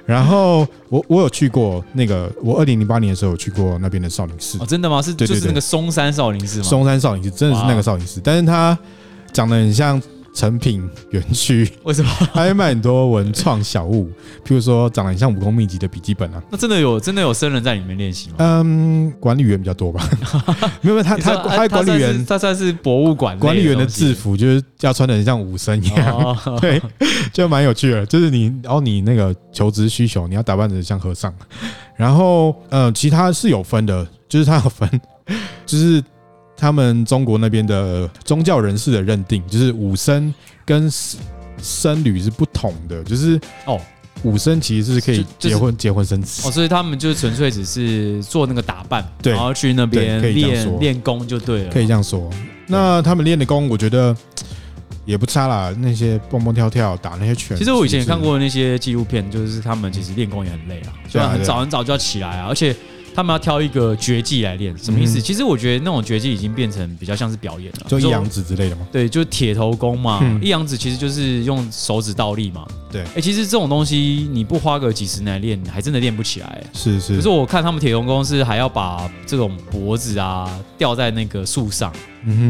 [0.06, 4.56] 然后我我有去过那个，我二零零八年的时候有去过那边的少林寺。
[4.60, 5.02] 哦，真的吗？
[5.02, 6.64] 是就是那个嵩山少林寺吗？
[6.64, 8.78] 嵩山少林寺真的是那个少林寺，但是他
[9.32, 10.00] 长得很像
[10.34, 12.10] 诚品园区，为什么？
[12.32, 14.08] 还会卖很多文创小物，
[14.44, 16.42] 譬如说长得很像武功秘籍的笔记本啊。
[16.50, 18.36] 那真的有真的有僧人在里面练习吗？
[18.38, 20.08] 嗯，管理员比较多吧。
[20.80, 26.16] 没有，没有，他他他管理员，他算是博物馆管理员的制服，就是要穿的很像武僧一样。
[26.16, 26.80] 哦、 对，
[27.32, 28.06] 就蛮有趣的。
[28.06, 31.32] 就是你，然后你那个求职需求，你要打扮得像和尚。
[31.94, 34.88] 然后，嗯，其他是有分的，就是他有分，
[35.66, 36.02] 就是。
[36.62, 40.32] 他们中国那边的宗教人士的认定，就是武僧
[40.64, 40.88] 跟
[41.58, 43.80] 僧侣是不同的，就是哦，
[44.22, 52.30] 武僧其实是可以结婚、结婚生子哦，所以他们就纯粹只是做那个打扮，对，然后去那边练练功就对了，可以这样说。
[52.68, 54.16] 那他们练的功，我觉得
[55.04, 57.56] 也不差啦，那些蹦蹦跳跳、打那些拳。
[57.56, 62.72] 其实我以前也看过那些纪录片，就是他们其实练功也很累啊，所以很早很早就要起来啊，而且。
[63.14, 65.20] 他们要挑一个绝技来练，什么意思？
[65.20, 68.86] 其实我觉得那种绝技已经变成比较像是表演了，就一阳指之类的吗？
[68.90, 70.20] 对，就铁头功嘛。
[70.40, 72.66] 一阳指其实就是用手指倒立嘛。
[72.90, 76.62] 对，哎，其实这种东西你不花个几十年来练，还真的练不起来。
[76.72, 77.16] 是是。
[77.16, 81.92] 可是我看他们铁头功是还要把这种脖子啊吊在那个树上，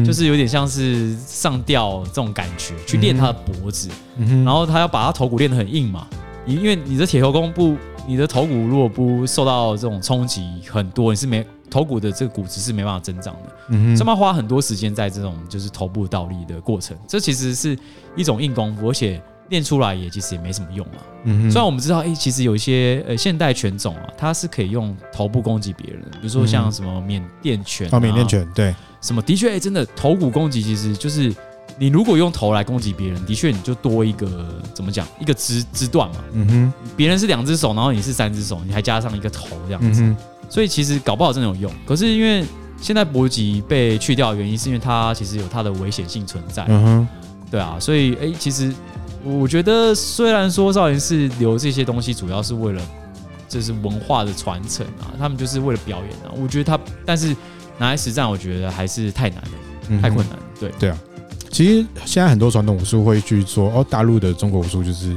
[0.05, 6.07] 就是有点像是上吊这种感觉去练他的脖子，然后他要把他头骨练得很硬嘛，
[6.45, 7.77] 因为你的铁头功不。
[8.05, 13.55] 你的头骨如果不受到这种冲击很多，你是没头骨的这个骨质是没办法增长的。
[13.69, 17.77] 嗯，这么花很多时间在这种就是头部倒立的过程，这其实是
[18.15, 20.99] 一种硬功夫，而且练出来也其实也没什么用啊。
[21.23, 31.33] 嗯，虽然我们知道，哎，其实有一些呃现代拳种啊，它是可以用头部攻击别人，比如说像什么缅甸拳啊，缅甸拳对，什么的确，哎，真的头骨攻击其实就是。
[31.77, 34.27] 你如果用头来攻击别人，的确你就多一个
[34.73, 36.15] 怎么讲，一个肢肢段嘛。
[36.33, 40.15] 嗯哼，别人是两只手，然后你是三只手，你还加上一个头这样子，
[40.49, 41.71] 所以其实搞不好真的有用。
[41.85, 42.45] 可是因为
[42.79, 46.63] 现在搏击被去掉的原因，是因为它其实有它的危险性存在。
[46.67, 47.07] 嗯哼，
[47.49, 48.71] 对啊，所以哎，其实
[49.23, 52.81] 我觉得虽然说少林寺留这些东西主要是为了
[53.49, 56.31] 这是文化的传承啊，他们就是为了表演啊。
[56.35, 57.35] 我觉得他，但是
[57.79, 60.43] 拿来实战，我觉得还是太难了，太困难了。
[60.59, 60.97] 对对啊。
[61.53, 65.15] 其实现在很多传统武术会去说哦，大陆的中国武术就是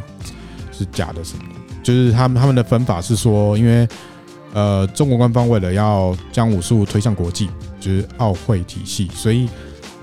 [0.70, 1.44] 是假的什么，
[1.82, 3.88] 就是他们他们的分法是说，因为
[4.52, 7.48] 呃中国官方为了要将武术推向国际，
[7.80, 9.48] 就是奥会体系，所以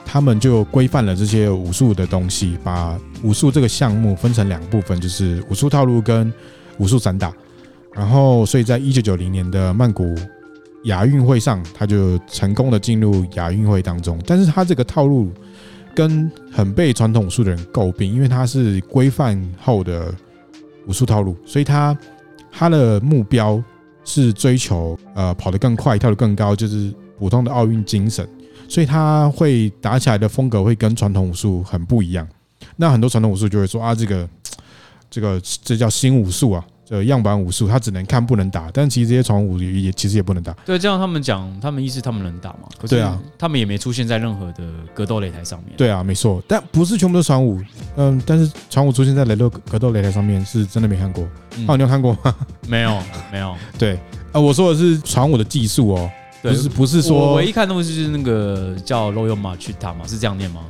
[0.04, 6.34] 他们就规范了这些武术的东西，把武术这个项目分成两部分，就是武术套路跟
[6.80, 7.32] 武术散打。
[7.93, 10.15] 然后，所以在一九九零年的曼谷
[10.86, 15.32] 亚运会上，他就成功的进入亚运会当中，但是他这个套路。
[15.96, 20.14] 跟很被传统武术的人诟病，因为他是规范后的
[20.88, 21.98] 武术套路，所以他
[22.52, 23.64] 他的目标
[24.04, 28.28] 是追求呃跑得更快、跳得更高，就是普通的奥运精神，
[28.68, 32.28] 所以他会打起来的风格会跟传统武术很不一样。
[32.76, 34.30] 那很多传统武术就会说啊，这个
[35.10, 36.66] 这个这叫新武术啊。
[36.94, 40.54] 呃，样板武术他只能看不能打，但其实这些传武术也其实也不能打。
[40.64, 42.70] 对，这样他们讲，他们意思他们能打嘛？
[42.88, 45.74] 对啊，他们也没出现在任何的格斗擂台上面。
[45.76, 47.60] 对啊，没错，但不是全部都是传武。
[47.96, 51.28] 嗯，但是传武出现在雷洛格斗擂台上面是真的没看过。
[51.58, 52.36] 嗯、啊，你有看过吗？
[52.68, 53.00] 没有，
[53.32, 53.56] 没有。
[53.80, 54.00] 对，
[54.32, 56.08] 呃，我说的是传武的技术哦，
[56.44, 60.62] 对不是不是说我唯一看的东西就是那个叫 Royal Machita 嘛，是这样念吗？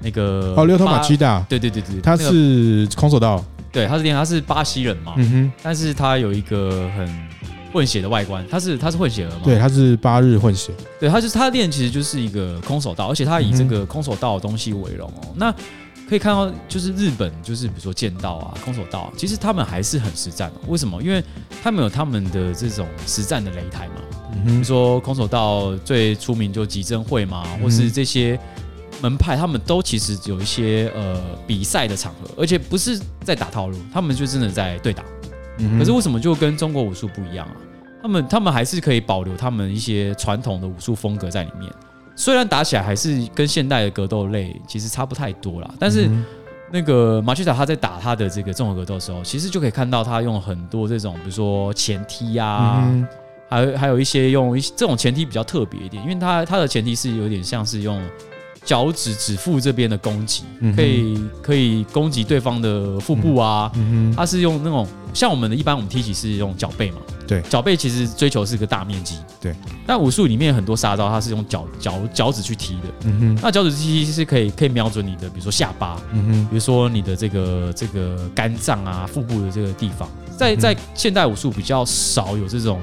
[0.00, 3.44] 那个哦，六头马七大，对对对对，他是空手道。
[3.72, 7.28] 对，他是练，他是巴西人嘛，嗯哼，但是他有一个很
[7.72, 15.22] 混血的外观，他是他是混血儿嘛，对，他是八日混血，对，他就是他练其实就是一个空手道，而且他以这个空手道的东西为荣哦。
[15.28, 15.54] 嗯、那
[16.06, 20.60] 可以看到，就是日本，就是比如说剑道啊、空手道，其实他们还是很实战的。
[20.68, 21.02] 为什么？
[21.02, 21.24] 因为
[21.62, 23.94] 他们有他们的这种实战的擂台嘛，
[24.34, 28.38] 嗯哼，比如说空手道最出名就极真会嘛，或是这些。
[29.02, 35.02] 门派他们都其实有一些呃比赛的场合，而且不是在打套路，他们就真的在对打。
[35.58, 37.56] 嗯，可是为什么就跟中国武术不一样啊？
[38.00, 41.70] 他们他们还是可以保留他们一些传统的武术风格在里面，
[42.14, 45.74] 虽然打起来还是跟现代的格斗类其实差不太多啦。
[45.78, 46.08] 但是
[46.72, 52.88] 那个马奇塔他在打他的这个综合格斗的时候，其实就可以看到他用很多这种，比如说前踢啊，
[53.48, 58.00] 还有还有一些用一些这种前踢比较特别一点，因为他他的前踢是有点像是用。
[58.64, 60.44] 脚趾指腹这边的攻击，
[60.76, 63.70] 可以可以攻击对方的腹部啊。
[64.16, 66.98] 它是用那种像我们的一般我们踢起是用脚背嘛？
[67.26, 69.16] 对，脚背其实追求是个大面积。
[69.40, 69.54] 对，
[69.86, 72.88] 但武术里面很多杀招，它是用脚脚脚趾去踢的。
[73.04, 80.08] 嗯哼，那脚趾踢是可以可以瞄准你的，比如说下巴，嗯哼，比如说你的这个这个肝脏啊、腹部的这个地方。
[80.36, 82.80] 在在现代武术比较少有这种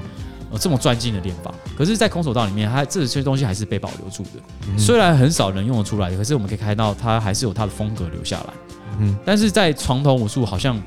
[0.50, 1.54] 呃这么专精的练法。
[1.76, 4.78] 可是，在空手道里面，它这些东西还是被保留住的。
[4.78, 8.52] 虽然很少人用得出来，可是我们可以看到它还是有它的风格留下来。
[8.98, 10.80] 嗯，但是在传统武术，好像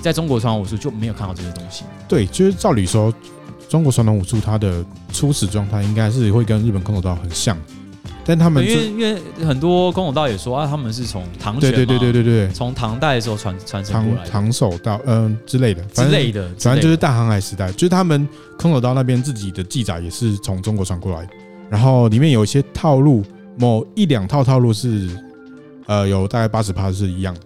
[0.00, 1.84] 在中国传统武术就没有看到这些东西。
[2.08, 3.12] 对，就是照理说，
[3.68, 7.56] 中国传统武术它的初始状态应该是会跟日本空手道很像。
[8.24, 21.28] 但他们因为因为很多空手道也说啊，他们是从唐对对对对对对，从唐代的时候传传承过来的，唐唐手道嗯、呃、之类的，之类的，反正就是大航海时代，就是他们空手道那边自己的记载也是从中国传过来，
[21.68, 23.24] 然后里面有一些套路，
[23.58, 25.08] 某一两套套路是
[25.86, 27.36] 呃有大概八十趴是一样，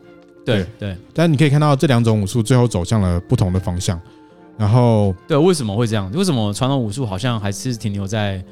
[0.45, 3.99] 对对，对，但你可以看到这两种武术最后走向了不同的方向，
[4.59, 6.11] 然后对，为什么会这样？
[6.13, 8.45] 为什么传统武术好像还是停留在？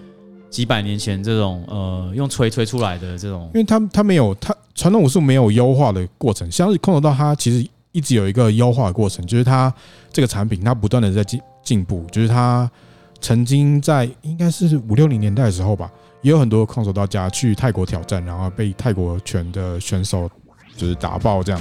[0.54, 9.74] 几百年前这种呃用锤锤出来的这种，因为它它没有它传统武术没有优化的过程，像是空手道它其实一直有一个优化的过程，就是它
[10.12, 12.70] 这个产品它不断的在进进步，就是它
[13.20, 15.90] 曾经在应该是五六零年代的时候吧，
[16.22, 20.30] 也有很多空手道家去泰国挑战，然后被泰国拳的选手
[20.76, 21.60] 就是打爆这样，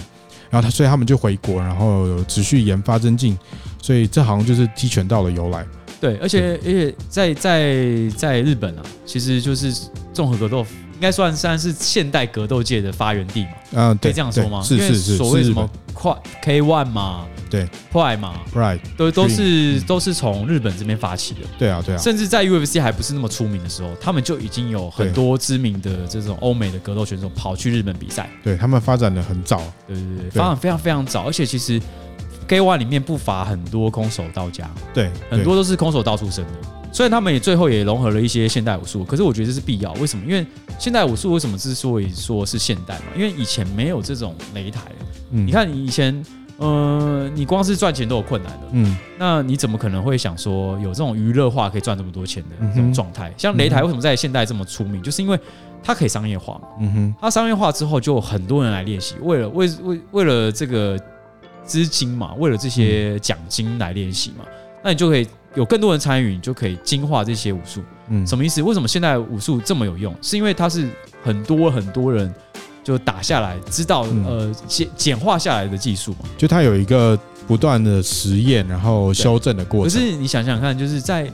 [0.52, 3.36] 然后他所以他们就回国，然后持续研发增进，
[3.82, 5.66] 所以这好像就是踢拳道的由来。
[6.04, 9.74] 对，而且而且在在在日本啊，其实就是
[10.12, 10.60] 综合格斗，
[10.96, 13.52] 应该算算是现代格斗界的发源地嘛。
[13.72, 14.62] 嗯，可以这样说吗？
[14.62, 21.40] 是是是，所谓什么快 K One 嘛，对，Pride 嘛，Pride 都都是都是从日本这边发起的。
[21.58, 28.30] 对啊对啊，甚至在 UFC 还不是那么出名的时候，他们就已经有很多知名的这种欧美的格斗选手跑去日本比赛。
[28.44, 31.82] 对他们发展的很早，对对对，发展非常非常早，而且其实。
[32.48, 36.52] K-1 里面不乏很多空手道家，对，很多都是空手道出身的。
[36.92, 39.92] 虽然他们也最后也融合了一些现代武术，可是我觉得这是必要。
[39.94, 40.24] 为什么？
[40.28, 40.46] 因为
[40.78, 43.06] 现代武术为什么之所以说是现代嘛？
[43.16, 44.82] 因为以前没有这种擂台。
[45.32, 46.24] 嗯，你看以前，
[46.58, 48.68] 呃，你光是赚钱都有困难的。
[48.74, 53.34] 嗯，那你怎么可能会想说有这种娱乐化可以赚这么多钱的这种状态？
[53.38, 55.02] 像擂台为什么在现代这么出名？
[55.02, 55.40] 就是因为
[55.82, 56.68] 它可以商业化嘛。
[56.80, 60.96] 嗯哼，它商业化之后，就有很多人来练习，为了为为为了这个。
[61.66, 64.46] 资金嘛，为了这些奖金来练习嘛，
[64.84, 67.82] 那你就可以有更多人参与，你就可以精化这些武术。
[68.10, 68.62] 嗯，什么意思？
[68.62, 70.16] 为什么现在武术这么有用？
[70.22, 70.90] 是因为它是
[71.24, 72.34] 很多很多人
[72.84, 76.30] 就打下来，知道呃简简化下来的技术嘛。
[76.38, 80.00] 就它有一个不断的实验，然后修正的过程。
[80.00, 81.32] 可是你想想看，就是在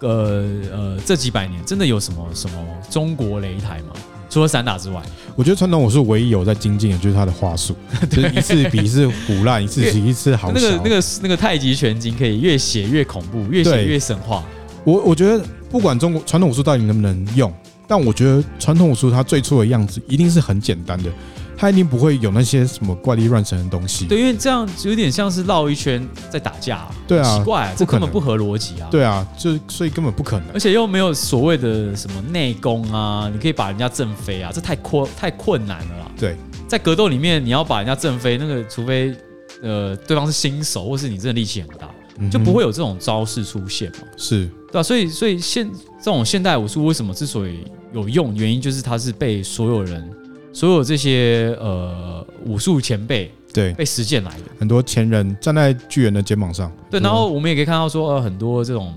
[0.00, 3.94] 呃呃这几百年，真的有什么什么中国擂台吗？
[4.30, 5.02] 除了散打之外，
[5.36, 7.74] 我觉得传统武术唯一有在精进的，就是他的话术，
[8.08, 10.52] 就是一次比一次腐烂，一次比一次好。
[10.52, 14.42] 那个那个那个太极拳经可以越写越恐怖，越写越神话。
[14.84, 17.52] 我我觉得不管中国传统武术到底能不能用，
[17.86, 21.10] 但我觉得传统武术它最初的样子一定是很简单的。
[21.60, 24.06] 他一定不会有那些什么怪力乱神的东西。
[24.06, 26.88] 对，因为这样有点像是绕一圈在打架。
[27.06, 28.88] 对啊，奇怪，这根本不合逻辑啊。
[28.90, 30.48] 对啊，就所以根本不可能。
[30.54, 36.10] 而且又没有所谓的什么内功啊，你可以把人家震飞啊，这太困太困难了啦。
[36.18, 36.34] 对，
[36.66, 39.14] 在格斗里面，你要把人家震飞，那个除非
[39.62, 41.90] 呃对方是新手，或是你真的力气很大，
[42.30, 44.04] 就不会有这种招式出现嘛。
[44.16, 50.10] 是，对啊，所以所以现这种现代武术为什么之所以有用，原因就是它是被所有人。
[50.52, 58.94] 所有这些呃武术前辈，对，被实践来的很多前人站在巨人的肩膀上，对，然后我们也可以看到说，呃，很多这种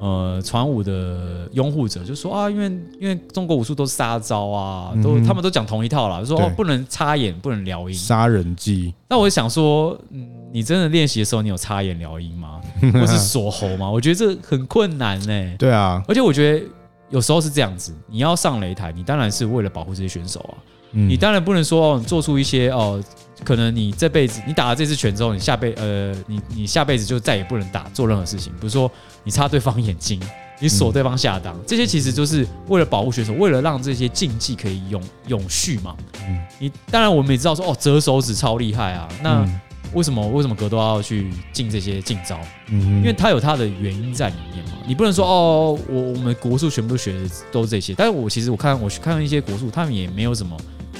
[0.00, 2.66] 呃传武的拥护者就说啊，因为
[3.00, 8.92] 因为中国武术都是杀招啊，都他们都讲同一套啦，就说哦，不能插眼，不能撩音，杀人技。
[9.08, 12.60] 那我想说，嗯，你真的练习的时候，你有插眼撩音吗？
[12.92, 13.90] 或是锁喉吗？
[13.90, 15.56] 我觉得这很困难呢、欸。
[15.58, 16.66] 对啊，而且我觉得
[17.10, 20.54] 有时候是这样子，你要上擂台，你当然是为了保护这些选手啊。
[20.90, 23.02] 你当然不能说哦，做出一些哦，
[23.44, 28.90] 可能你这辈子你打了这次拳之后，你下辈呃，你你下辈子就再也不能打做任何事情，比如说
[29.22, 30.20] 你插对方眼睛，
[30.60, 35.94] 你锁对方下裆，这些其实就是为了保护选手，为了让这些竞技可以永永续嘛。
[36.26, 39.46] 嗯，你当然我们也知道说哦，折手指超厉害啊，那
[39.94, 42.38] 为什么为什么格斗要去进这些禁招？
[42.70, 44.72] 嗯，因为它有它的原因在里面嘛。
[44.86, 50.56] 你不能说哦，我我们国术全部都学的都是这些，但是我其实我看我去看一些国术，他们也没有什么。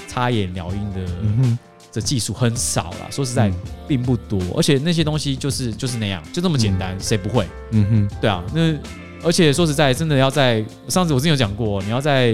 [0.09, 1.59] 插眼撩阴的
[1.93, 3.53] 这技术很少啦，说实在
[3.87, 7.47] 并不多，而且那些东西就是就是那样，就这么简单，谁不会？
[7.71, 8.75] 嗯哼，对啊，那
[9.23, 12.33] 而且说实在，真的要在上次我之前有讲过，你要在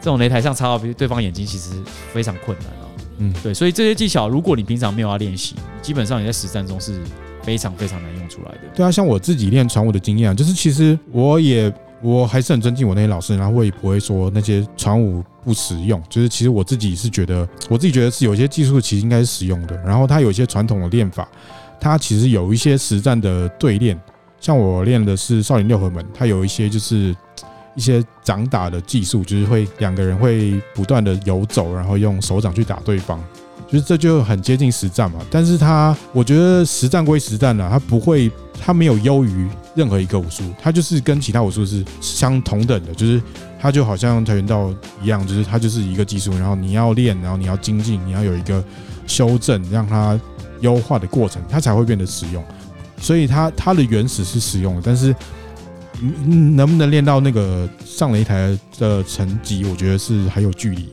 [0.00, 1.70] 这种擂台上插到对方眼睛，其实
[2.12, 2.86] 非常困难啊。
[3.18, 7.00] 嗯，对，所以这些技巧，如果你平常没有要练习，基本上你在实战中是
[7.42, 8.60] 非常非常难用出来的。
[8.74, 11.72] 对啊，像我自己练传武的经验，就是其实我也。
[12.00, 16.02] 我还是很尊敬我那些老师，然后我也不会说那些传武不实用。
[16.10, 19.74] 就是其实我自己是觉得，我自己觉得是有些技术其实应该是实用的。
[19.78, 21.26] 然后它有一些传统的练法，
[21.80, 23.98] 它其实有一些实战的对练，
[24.38, 27.16] 像我练的是少林六合门，它有一些就是
[27.74, 33.18] 一些掌打的技术，就是会两个人会不断的游走，然后用手掌去打对方，
[33.70, 35.18] 就是这就很接近实战嘛。
[35.30, 43.22] 但是它，我觉得实战归实战啊，它不会，它没有优于任何一个武术，它就是跟其他武术是相同等的，就是
[43.60, 48.64] 它就好像跆拳道一样，就是它就是一个技术，然后你要练，然后你要精进，你要有一个
[49.06, 50.18] 修正，让它
[50.60, 52.42] 优化的过程，它才会变得实用。
[53.00, 55.14] 所以它它的原始是实用的，但是
[56.26, 60.88] 能不能练到那个上擂台的成绩，我觉得是还有距离。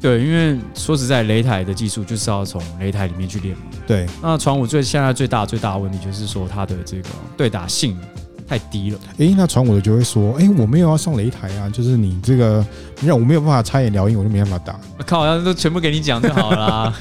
[0.00, 3.62] 对，因为说实在，擂台的技术就是要从擂台里面去练嘛。
[3.86, 7.98] 对，那传武最现在最大最大的问题就是说它的这个对打性。
[8.50, 8.98] 太低了。
[9.18, 12.66] 诶，那传我的就会说，诶，我没有要上擂台啊，就是你这个，
[12.98, 14.76] 你让我没有办法插眼聊音，我就没办法打。
[15.06, 16.94] 靠，要都全部给你讲就好了啦。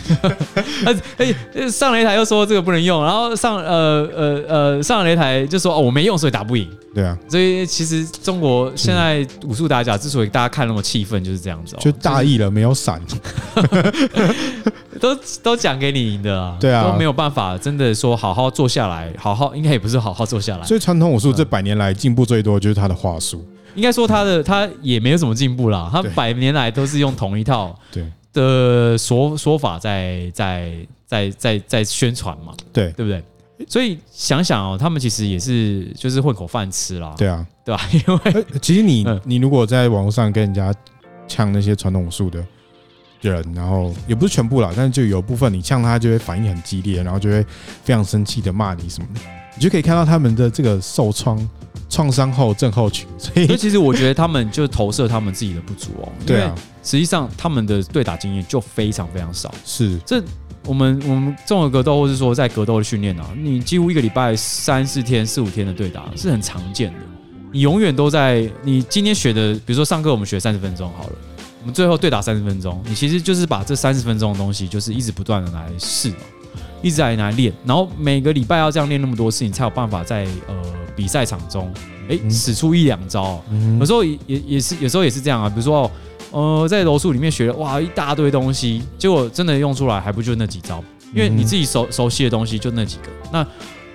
[0.85, 6.69] 哎上擂台又说这个不能用，然后上呃呃呃上擂台就说哦我没用，所以打不赢。
[6.93, 13.01] 对啊，所以其实中国现在武术打假之所以大家看那么气愤，就是这样子，哦就大意了，没有闪。
[14.99, 20.65] 都都讲给你赢的啊，对啊，都没有办法真的说好好坐下来，好好应该也不是好好坐下来。
[20.65, 23.43] 所以传统武术这百年来进步最多就是他的话术，
[23.73, 30.71] 应该说他的他也没有什么进步啦，他百年来都是用同一套对的说说法在在
[31.05, 33.23] 在在在宣传嘛，对对不对？
[33.67, 37.81] 所以想想哦，他们其实也是就是混口饭吃啦，对啊，对吧？
[37.91, 40.73] 因为其实你你如果在网络上跟人家
[41.27, 42.43] 呛那些传统武术的。
[43.21, 47.45] 人，然后也不是全部啦，但是就有部分你呛他，就会反应很激烈，然后就会
[47.83, 49.21] 非常生气的骂你什么的，
[49.55, 51.49] 你就可以看到他们的这个受创
[51.89, 53.07] 创伤后症候群。
[53.17, 56.09] 所以，其实我觉得他们就投射他们自己的不足哦。
[56.25, 59.53] 对啊，实际上他们的对打经验就非常非常少。
[59.65, 60.23] 是，这
[60.65, 66.99] 我们我们综合格斗，或是说在格斗的训练啊，你几乎一个礼拜三四天、四五天的对打是很常见的。
[67.51, 71.13] 你永远都在，你今天学的，比如说上课我们学三十分钟好了。
[71.61, 76.11] 我们最后对打三十分钟，你其实就是把这三十分钟的东西，就是一直不断的来试，
[76.81, 80.55] 一直来来练，然后每个礼拜要这样练那么多次，你才有办法在呃
[80.95, 81.71] 比赛场中，
[82.09, 83.43] 哎，使出一两招。
[83.79, 85.49] 有时候也也是，有时候也是这样啊。
[85.49, 85.91] 比如说，
[86.31, 90.83] 呃，在柔术里面学了哇一大堆东西，结果真的用出来还不就那几招？
[91.13, 93.09] 因为你自己熟熟悉的东西就那几个。
[93.31, 93.45] 那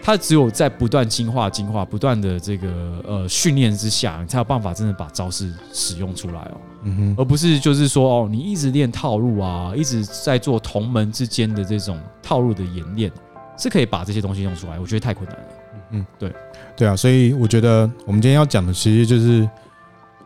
[0.06, 2.68] 它只有在不断进化、进化、不断的这个
[3.08, 6.60] 呃训练之下，你才有办法真的把招式使用出来哦。
[6.82, 13.10] 嗯哼，而不是就是说哦，你一直练套路啊，一直在做同门之间的这种套路的演练，
[13.56, 14.78] 是可以把这些东西用出来。
[14.78, 15.44] 我觉得太困难了。
[15.92, 16.30] 嗯，对，
[16.76, 19.48] 对啊，所以我觉得我们今天要讲的其实就是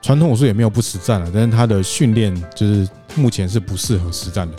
[0.02, 4.56] 传统武术也没有不实战了，但是它的训练就是目前是不适合实战的。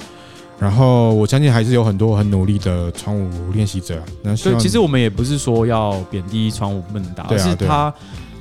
[0.60, 4.02] 然后我相信还是有很多很努力的传武练习者。
[4.22, 7.94] 那所以，其实我们也不是说要贬低传武不能打，而是他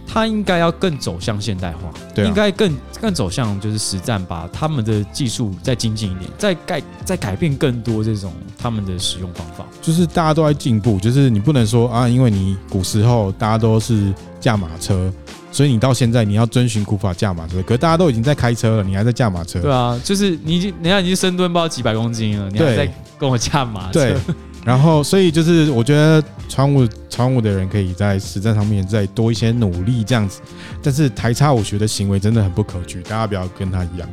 [0.07, 9.65] 他应该要更走向现代化，应该更更走向就是实战，把他们的技术再精进一点，再改再改变更多这种他们的使用方法。
[9.81, 15.13] 就是大家都在进步，就是你不能说啊，因为你古时候大家都是驾马车。
[15.59, 19.61] 所以你到现在你要遵循古法驾马车，可是大家都已经在开车了，你还在驾马车？
[19.61, 23.95] 对啊，就是你已经，人家已经深蹲不知道几百公斤了，你还在跟我驾马车？
[23.95, 24.17] 对。
[24.65, 30.41] 然后，所以就是我觉得传武传武的人可以在实战上面再多一些努力，这样子。
[30.81, 34.09] 但是台差武学的行为真的很不可取，大家不要跟他一样。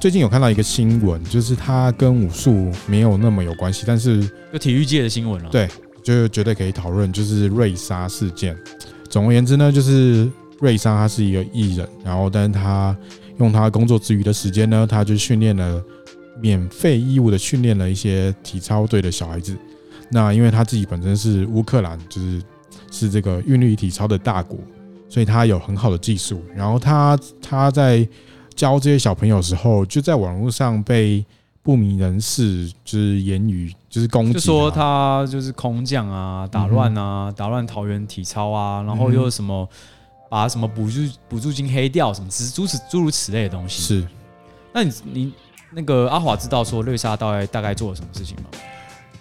[0.00, 5.48] 最近有看到一个新闻，就是他跟武术没有那么有关系，但是就体育界的新闻了。
[5.48, 5.68] 对，
[6.02, 8.56] 就绝对可以讨论，就是瑞莎事件。
[9.08, 10.28] 总而言之呢，就是。
[10.62, 12.96] 瑞莎他是一个艺人，然后但是他
[13.38, 15.82] 用他工作之余的时间呢，他就训练了
[16.40, 19.56] 免费义务的训练了一些体操队的小孩子。
[20.08, 22.40] 那因为他自己本身是乌克兰，就是
[22.92, 24.56] 是这个韵律体操的大国，
[25.08, 26.40] 所以他有很好的技术。
[26.54, 28.06] 然后他他在
[28.54, 31.26] 教这些小朋友的时候，就在网络上被
[31.60, 39.68] 不明人士就是言语就是攻击，就说他就是空降啊，打乱啊，打乱桃园体操啊，然后又什么。
[40.32, 43.82] 把什么补助补助金黑掉什么，诸此诸如此类的东西。
[43.82, 44.08] 是，
[44.72, 45.32] 那你你
[45.70, 48.44] 那个阿华知道说瑞莎大概大概做了什么事情吗？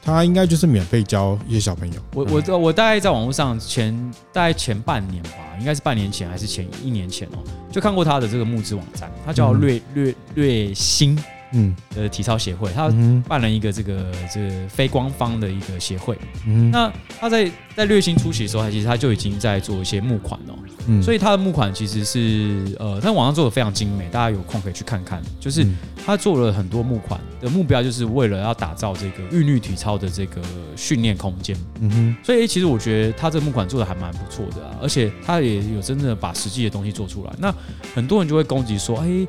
[0.02, 2.02] 他应该就是免费教一些小朋友。
[2.16, 3.94] 我我我大概在网络上前
[4.32, 11.22] 大概前半年吧，应该是半年前还是前一年前哦，就看过他的这个募资网站，他叫略略略星
[11.54, 12.90] 嗯，呃，体操协会，他
[13.28, 16.18] 办了一个这个这个非官方的一个协会。
[16.48, 20.56] 嗯，那他在在月薪初期的时候，他其实他就已经在做一些募款了。
[20.88, 25.22] 嗯，所以他的募款其实是呃，在网上做的非常精美，大家有空可以去看看。
[25.40, 25.66] 就是
[26.06, 30.42] 他做了很多募款的目标，就是为了要打造这个韵律体操的这个
[30.76, 31.56] 训练空间。
[31.82, 37.34] 嗯哼，所以其实我觉得他这个募款做的还蛮不错的啊，而且他也有真正的把实际的东西做出来。
[37.38, 37.54] 那
[37.94, 39.28] 很多人就会攻击说，哎，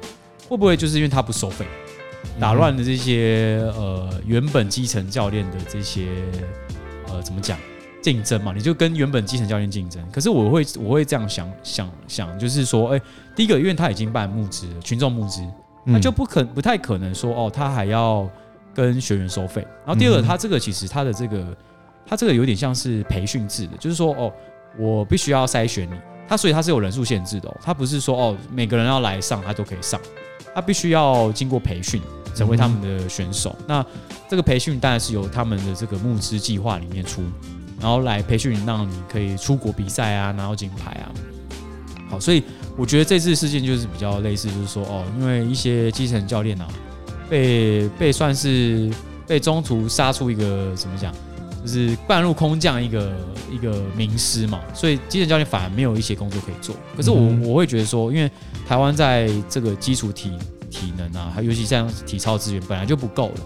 [0.49, 1.67] 会不会就是因为他不收费？
[2.41, 6.09] 打乱的这些呃原本基层教练的这些
[7.09, 7.59] 呃怎么讲
[8.01, 8.53] 竞争嘛？
[8.53, 10.05] 你就跟原本基层教练竞争。
[10.11, 13.01] 可是我会我会这样想想想，就是说，哎，
[13.37, 15.41] 第一个，因为他已经办募资，群众募资，
[15.85, 18.29] 那就不可不太可能说哦，他还要
[18.75, 19.63] 跟学员收费。
[19.87, 21.57] 然后第二个，他这个其实他的这个
[22.05, 24.33] 他这个有点像是培训制的，就是说哦，
[24.79, 25.95] 我必须要筛选你，
[26.27, 30.01] 他所以他是有人数限制的哦，他不是说哦每个人要来上他都可以上。
[30.55, 32.01] 他必须要经过培训，
[32.35, 33.55] 成为他们的选手。
[33.61, 33.87] 嗯、那
[34.29, 37.23] 这个培训当然是由他们的这个募资计划里面出，
[37.81, 41.13] 然后来培训，让你可以出国比赛啊，拿到金牌啊。
[42.09, 42.43] 好，所以
[42.77, 46.69] 我觉得这次事件就是比较类似，就是说哦，因为一些基层教练啊，
[47.31, 48.91] 被被算是
[49.27, 51.15] 被中途杀出一个怎么讲，
[51.63, 53.15] 就是半路空降一个
[53.51, 56.75] 一个名师嘛，所以基层教练反而没有一些工作可以做。
[56.97, 58.31] 可是我我会觉得说，因为
[58.67, 60.33] 台湾在这个基础体
[60.71, 63.41] 体能啊，还尤其像体操资源本来就不够了。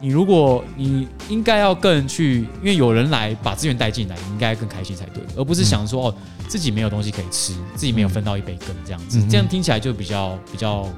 [0.00, 6.14] 你如果你应该要更去，因为有人来把资源带进来，你应该更开心才对，而不是想说哦
[6.48, 10.88] 自己没有东西可以吃，自己没有分到一杯羹这样子，这样听起来就比较比较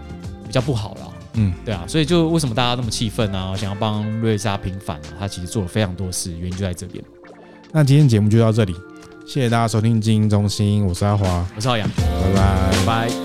[0.46, 1.12] 比较不好了。
[1.34, 5.18] 嗯，对啊，所以就为什么大家那么气愤啊，想要帮瑞莎平反啊？
[5.18, 7.02] 他其实做了非常多事，原因就在这边。
[7.72, 8.72] 那今天节目就到这里，
[9.26, 13.23] 谢谢大家收听精英中心，我是阿华，我是浩洋，拜拜，拜拜。